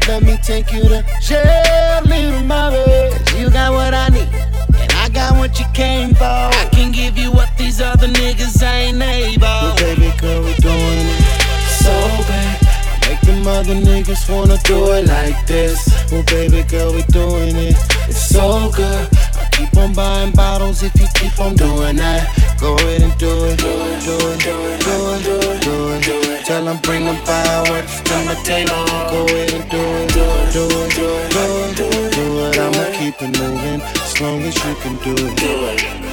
Let 0.07 0.22
me 0.22 0.36
take 0.42 0.72
you 0.72 0.82
to 0.82 1.05
Shelly 1.20 2.44
Mary. 2.46 3.11
Cause 3.11 3.38
you 3.38 3.50
got 3.50 3.72
what 3.72 3.94
I 3.94 4.09
need, 4.09 4.28
and 4.78 4.92
I 4.92 5.09
got 5.09 5.36
what 5.38 5.59
you 5.59 5.66
came 5.72 6.14
for. 6.14 6.24
I 6.24 6.68
can 6.70 6.92
give 6.92 7.16
you 7.16 7.30
what 7.32 7.57
these 7.57 7.80
other 7.80 8.09
niggas 8.09 8.62
ain't 8.62 9.00
able. 9.03 9.42
Well, 9.42 9.76
baby 9.76 10.12
girl, 10.20 10.42
we 10.42 10.55
doing 10.55 11.07
it 11.09 11.22
so 11.80 11.92
bad. 12.28 12.59
Make 13.09 13.20
them 13.22 13.46
other 13.46 13.74
niggas 13.74 14.28
wanna 14.28 14.59
do 14.64 14.92
it 14.92 15.07
like 15.07 15.46
this. 15.46 15.88
Well, 16.11 16.24
baby 16.24 16.62
girl, 16.64 16.92
we 16.92 17.03
doing 17.05 17.57
it. 17.57 17.76
It's 18.09 18.22
so 18.28 18.70
good. 18.70 19.09
Keep 19.62 19.76
on 19.76 19.92
buying 19.92 20.32
bottles 20.32 20.82
if 20.82 20.92
you 21.00 21.06
keep 21.14 21.38
on 21.38 21.54
doing 21.54 21.94
that. 21.94 22.34
Go 22.58 22.74
ahead 22.74 23.02
and 23.02 23.16
do 23.16 23.30
it, 23.46 23.58
do 23.60 23.70
it, 23.70 24.02
do 24.02 24.14
it, 24.18 24.40
do 24.40 24.56
it, 24.58 24.80
do 24.82 24.96
it, 24.98 25.62
do 25.62 25.78
it. 25.92 26.02
Do 26.02 26.32
it. 26.32 26.44
Tell 26.44 26.64
them 26.64 26.78
bring 26.82 27.04
them 27.04 27.14
fireworks 27.24 28.00
to 28.00 28.14
my 28.26 28.34
table. 28.42 28.74
Go 29.06 29.24
ahead 29.26 29.52
and 29.54 29.70
do 29.70 29.78
it, 29.78 30.12
do 30.12 30.24
it, 30.24 30.50
do 30.50 30.66
it, 30.66 31.30
do 31.30 31.46
it, 31.62 31.76
do 31.76 31.86
it. 31.86 32.12
Do 32.12 32.40
it. 32.40 32.58
I'ma 32.58 32.98
keep 32.98 33.22
it 33.22 33.38
moving 33.38 33.80
as 33.80 34.20
long 34.20 34.42
as 34.42 34.56
you 34.56 34.74
can. 34.82 34.96
Do 34.96 35.14
it. 35.14 36.11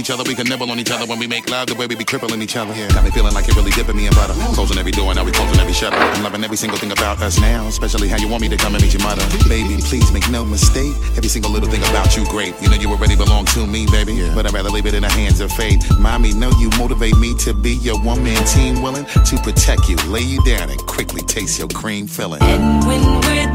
Each 0.00 0.10
other. 0.10 0.24
We 0.24 0.34
can 0.34 0.48
nibble 0.48 0.70
on 0.70 0.80
each 0.80 0.90
other 0.90 1.04
when 1.06 1.18
we 1.18 1.26
make 1.26 1.48
love. 1.50 1.68
The 1.68 1.74
way 1.74 1.86
we 1.86 1.94
be 1.94 2.04
crippling 2.04 2.40
each 2.42 2.56
other. 2.56 2.74
Yeah. 2.74 2.88
Got 2.88 3.04
me 3.04 3.10
feeling 3.10 3.34
like 3.34 3.46
you're 3.46 3.56
really 3.56 3.70
dipping 3.70 3.96
me 3.96 4.06
in 4.06 4.14
butter. 4.14 4.32
Closing 4.56 4.78
every 4.78 4.92
door, 4.92 5.14
now 5.14 5.24
we 5.24 5.30
closing 5.30 5.60
every 5.60 5.74
shutter. 5.74 5.96
I'm 5.96 6.22
loving 6.24 6.42
every 6.42 6.56
single 6.56 6.78
thing 6.78 6.90
about 6.90 7.20
us 7.20 7.38
now, 7.38 7.66
especially 7.68 8.08
how 8.08 8.16
you 8.16 8.26
want 8.28 8.40
me 8.40 8.48
to 8.48 8.56
come 8.56 8.74
and 8.74 8.82
meet 8.82 8.94
your 8.94 9.02
mother. 9.02 9.22
Baby, 9.48 9.76
please 9.82 10.10
make 10.10 10.28
no 10.30 10.44
mistake. 10.44 10.94
Every 11.16 11.28
single 11.28 11.50
little 11.50 11.68
thing 11.68 11.82
about 11.92 12.16
you 12.16 12.24
great. 12.26 12.54
You 12.62 12.70
know 12.70 12.76
you 12.76 12.88
already 12.90 13.14
belong 13.14 13.44
to 13.56 13.66
me, 13.66 13.86
baby. 13.86 14.18
But 14.34 14.46
I'd 14.46 14.54
rather 14.54 14.70
leave 14.70 14.86
it 14.86 14.94
in 14.94 15.02
the 15.02 15.10
hands 15.10 15.40
of 15.40 15.52
fate. 15.52 15.84
Mommy, 15.98 16.32
know 16.32 16.50
you 16.58 16.70
motivate 16.78 17.16
me 17.18 17.34
to 17.44 17.52
be 17.52 17.72
your 17.76 18.00
one 18.00 18.24
man 18.24 18.42
team, 18.46 18.82
willing 18.82 19.04
to 19.04 19.36
protect 19.42 19.88
you, 19.88 19.96
lay 20.08 20.22
you 20.22 20.42
down, 20.44 20.70
and 20.70 20.80
quickly 20.86 21.20
taste 21.22 21.58
your 21.58 21.68
cream 21.68 22.06
filling. 22.06 22.42
And 22.42 22.86
When 22.86 23.02
we're 23.20 23.49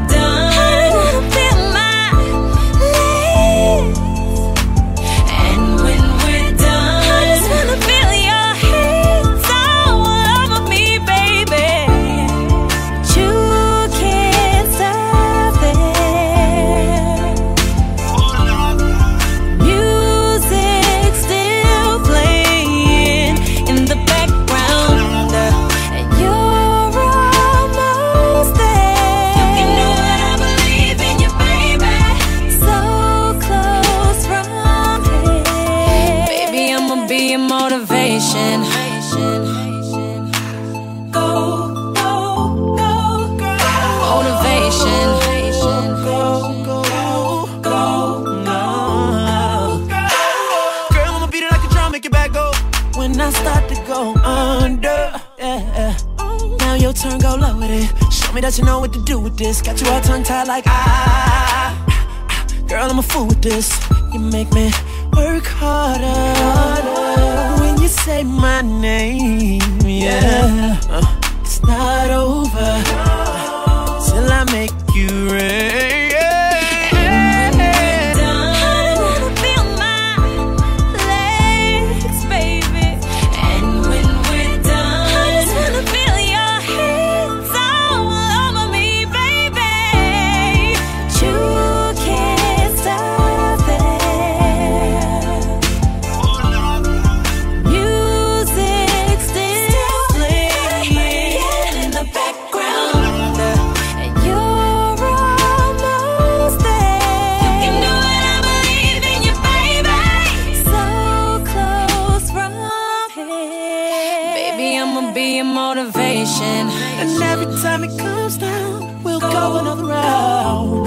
be 115.16 115.36
your 115.36 115.46
motivation. 115.46 116.68
And 117.00 117.22
every 117.22 117.46
time 117.62 117.82
it 117.84 117.98
comes 117.98 118.36
down, 118.36 119.02
we'll 119.02 119.18
go 119.18 119.56
another 119.56 119.86
round. 119.86 120.84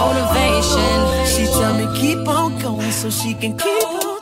Motivation. 0.00 0.96
She 1.32 1.44
tell 1.58 1.74
me 1.76 1.86
keep 2.00 2.26
on 2.26 2.58
going 2.58 2.90
so 2.90 3.10
she 3.10 3.34
can 3.34 3.58
keep 3.58 3.84
on, 3.84 4.15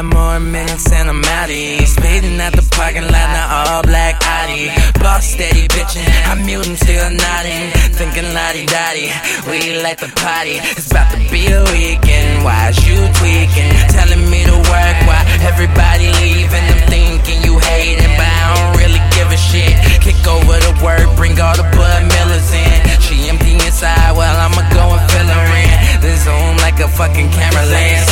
Five 0.00 0.14
more 0.16 0.40
minutes 0.40 0.90
and 0.92 1.10
I'm 1.10 1.20
out. 1.36 1.52
Speeding 1.84 2.40
at 2.40 2.56
the 2.56 2.64
parking 2.72 3.04
lot, 3.04 3.28
now 3.36 3.76
all 3.76 3.82
black 3.82 4.16
Audi. 4.24 4.72
Boss 4.96 5.28
steady 5.28 5.68
bitchin', 5.68 6.08
I'm 6.24 6.40
muting 6.46 6.76
still 6.76 7.04
nodding. 7.04 7.68
Thinking 8.00 8.32
lottie 8.32 8.64
dotty, 8.64 9.12
we 9.44 9.76
like 9.84 10.00
the 10.00 10.08
party. 10.16 10.56
It's 10.72 10.88
about 10.88 11.12
to 11.12 11.20
be 11.28 11.52
a 11.52 11.60
weekend. 11.68 12.48
Why 12.48 12.72
is 12.72 12.80
you 12.88 12.96
tweaking? 13.20 13.68
Telling 13.92 14.24
me 14.32 14.40
to 14.48 14.56
work 14.72 14.96
while 15.04 15.26
everybody 15.44 16.08
leaving. 16.24 16.64
I'm 16.72 16.80
thinking 16.88 17.44
you 17.44 17.60
hating, 17.60 18.16
but 18.16 18.24
I 18.24 18.56
don't 18.56 18.80
really 18.80 19.04
give 19.12 19.28
a 19.28 19.36
shit. 19.36 19.76
Kick 20.00 20.16
over 20.24 20.56
the 20.64 20.80
work, 20.80 21.12
bring 21.20 21.36
all 21.36 21.52
the 21.60 21.68
Bud 21.76 22.00
Millers 22.08 22.48
in. 22.56 22.78
She 23.04 23.28
empty 23.28 23.52
inside, 23.52 24.16
well, 24.16 24.32
I'ma 24.32 24.64
go 24.72 24.96
and 24.96 25.04
fill 25.12 25.28
her 25.28 25.48
in. 25.60 26.00
The 26.00 26.16
zoom 26.24 26.56
like 26.64 26.80
a 26.80 26.88
fucking 26.88 27.28
camera 27.36 27.68
lens. 27.68 28.08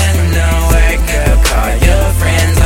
Call 1.58 1.70
your 1.70 2.12
friends. 2.20 2.57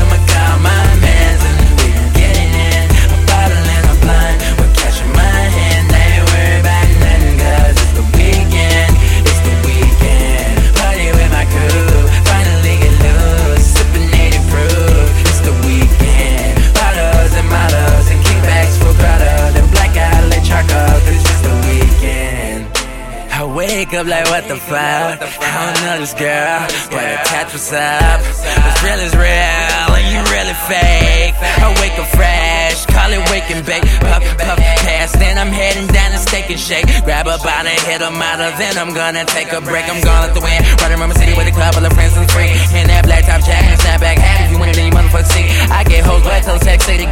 Wake 23.93 24.01
up 24.01 24.07
like 24.07 24.27
what 24.33 24.49
the 24.49 24.57
fuck? 24.57 25.21
I 25.21 25.61
don't 25.69 25.85
know 25.85 25.99
this 26.01 26.15
girl, 26.17 26.65
but 26.89 27.05
attach 27.05 27.53
what's 27.53 27.73
up. 27.73 28.21
What's 28.65 28.81
real 28.81 29.01
is 29.05 29.13
real, 29.13 29.89
and 29.93 30.07
you 30.09 30.21
really 30.33 30.57
fake. 30.65 31.37
I 31.37 31.69
wake 31.77 31.97
up 32.01 32.09
fresh, 32.17 32.87
call 32.89 33.13
it 33.13 33.21
wake 33.29 33.49
and 33.53 33.61
bake. 33.67 33.85
Puff, 34.01 34.25
puff, 34.41 34.59
pass, 34.81 35.13
then 35.13 35.37
I'm 35.37 35.53
heading 35.53 35.89
down 35.93 36.13
to 36.13 36.19
steak 36.19 36.49
and 36.49 36.61
shake. 36.61 36.87
Grab 37.05 37.27
a 37.27 37.37
bottle, 37.45 37.77
hit 37.85 38.01
a 38.01 38.11
model, 38.11 38.49
then 38.57 38.79
I'm 38.79 38.95
gonna 38.95 39.25
take 39.27 39.53
a 39.53 39.61
break. 39.61 39.85
I'm 39.85 40.01
gonna 40.01 40.27
let 40.27 40.35
the 40.35 40.41
wind. 40.41 40.65
Running 40.81 40.99
around 40.99 41.11
my 41.13 41.19
city 41.21 41.37
with 41.37 41.49
a 41.49 41.53
club 41.53 41.75
full 41.75 41.85
of 41.85 41.93
friends 41.93 42.17
and 42.17 42.31
free. 42.31 42.49
In 42.81 42.89
that 42.89 43.05
black 43.05 43.29
top 43.29 43.45
jacket 43.45 43.77
snapback 43.77 44.17
hat, 44.17 44.47
if 44.47 44.53
you 44.53 44.59
want 44.59 44.71
it, 44.71 44.77
then 44.77 44.89
you 44.89 44.95
motherfucker 44.97 45.29
see. 45.29 45.45
I 45.69 45.85
get 45.85 46.05
hoes, 46.05 46.23
but 46.25 46.41
tell 46.41 46.59
say. 46.61 46.73
I 46.73 46.77
about 46.77 46.89
the 46.89 46.89
motherfucking 46.89 47.12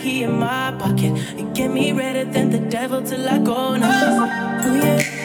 he 0.00 0.22
in 0.22 0.38
my 0.38 0.74
pocket. 0.78 1.12
You 1.38 1.50
get 1.54 1.70
me 1.70 1.92
redder 1.92 2.24
than 2.24 2.50
the 2.50 2.60
devil 2.60 3.02
till 3.02 3.28
I 3.28 3.38
go 3.38 3.76
nuts. 3.76 4.66
Oh 4.66 4.74
yeah. 4.74 5.15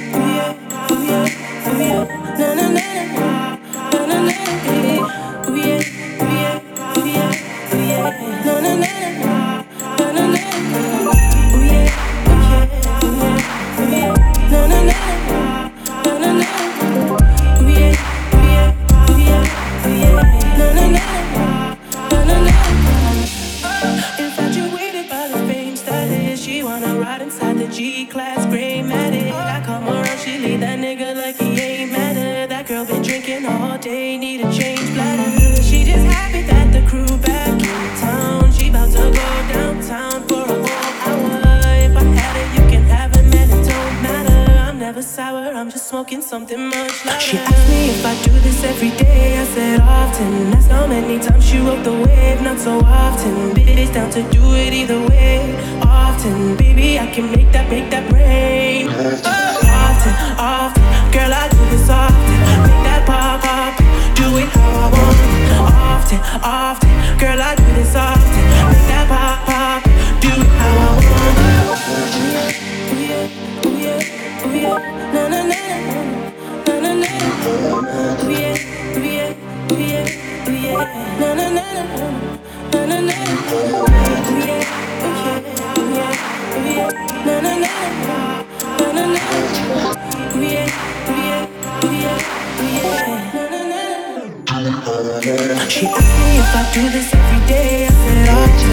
She 95.72 95.88
asked 95.88 96.18
me 96.20 96.38
if 96.38 96.54
I 96.54 96.70
do 96.74 96.90
this 96.90 97.14
every 97.14 97.48
day. 97.48 97.86
I 97.86 97.90
said 97.90 98.28
I 98.28 98.46
do. 98.60 98.72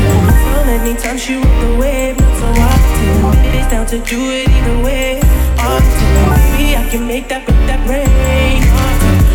So 0.52 0.64
many 0.66 0.94
times 0.96 1.22
she 1.22 1.36
walked 1.36 1.64
away, 1.76 2.14
but 2.18 2.30
so 2.38 2.46
often 2.48 3.54
it's 3.54 3.68
down 3.70 3.86
to 3.86 3.98
do 3.98 4.18
it 4.30 4.48
either 4.48 4.82
way. 4.82 5.20
Often, 5.58 6.08
maybe 6.32 6.76
I 6.76 6.88
can 6.90 7.06
make 7.06 7.28
that 7.28 7.46
break 7.46 7.64
that 7.66 7.80
rain. 7.88 8.62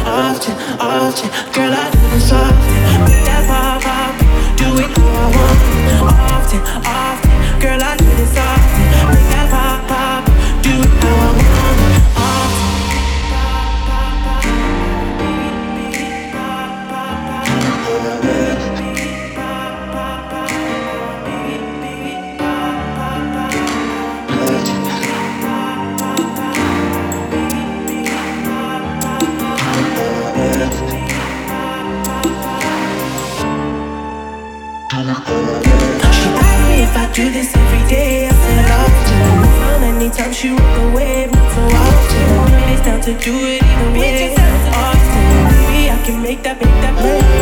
Often, 0.05 0.53
often, 0.53 0.55
often, 0.79 1.29
girl 1.53 1.73
I 1.73 1.89
do 1.89 1.99
this 2.11 2.31
often. 2.31 3.05
Make 3.05 3.25
that 3.25 3.72
do 4.63 4.77
it 4.79 4.97
often, 4.97 6.61
often. 6.85 7.59
Girl, 7.59 7.81
I 7.81 7.97
do 7.97 8.05
this 8.15 8.37
often. 8.37 8.62
you 40.43 40.55
with 40.55 40.75
the 40.75 40.91
way 40.95 41.29
so 41.31 41.61
often. 41.61 42.73
It's 42.73 42.81
down 42.81 42.99
to 43.01 43.13
do 43.17 43.33
it 43.33 43.63
either 43.63 43.99
way. 43.99 44.35
Often, 44.35 45.23
baby, 45.47 45.89
I 45.89 46.03
can 46.05 46.21
make 46.21 46.43
that, 46.43 46.59
make 46.59 46.69
that, 46.81 46.93
make. 47.01 47.32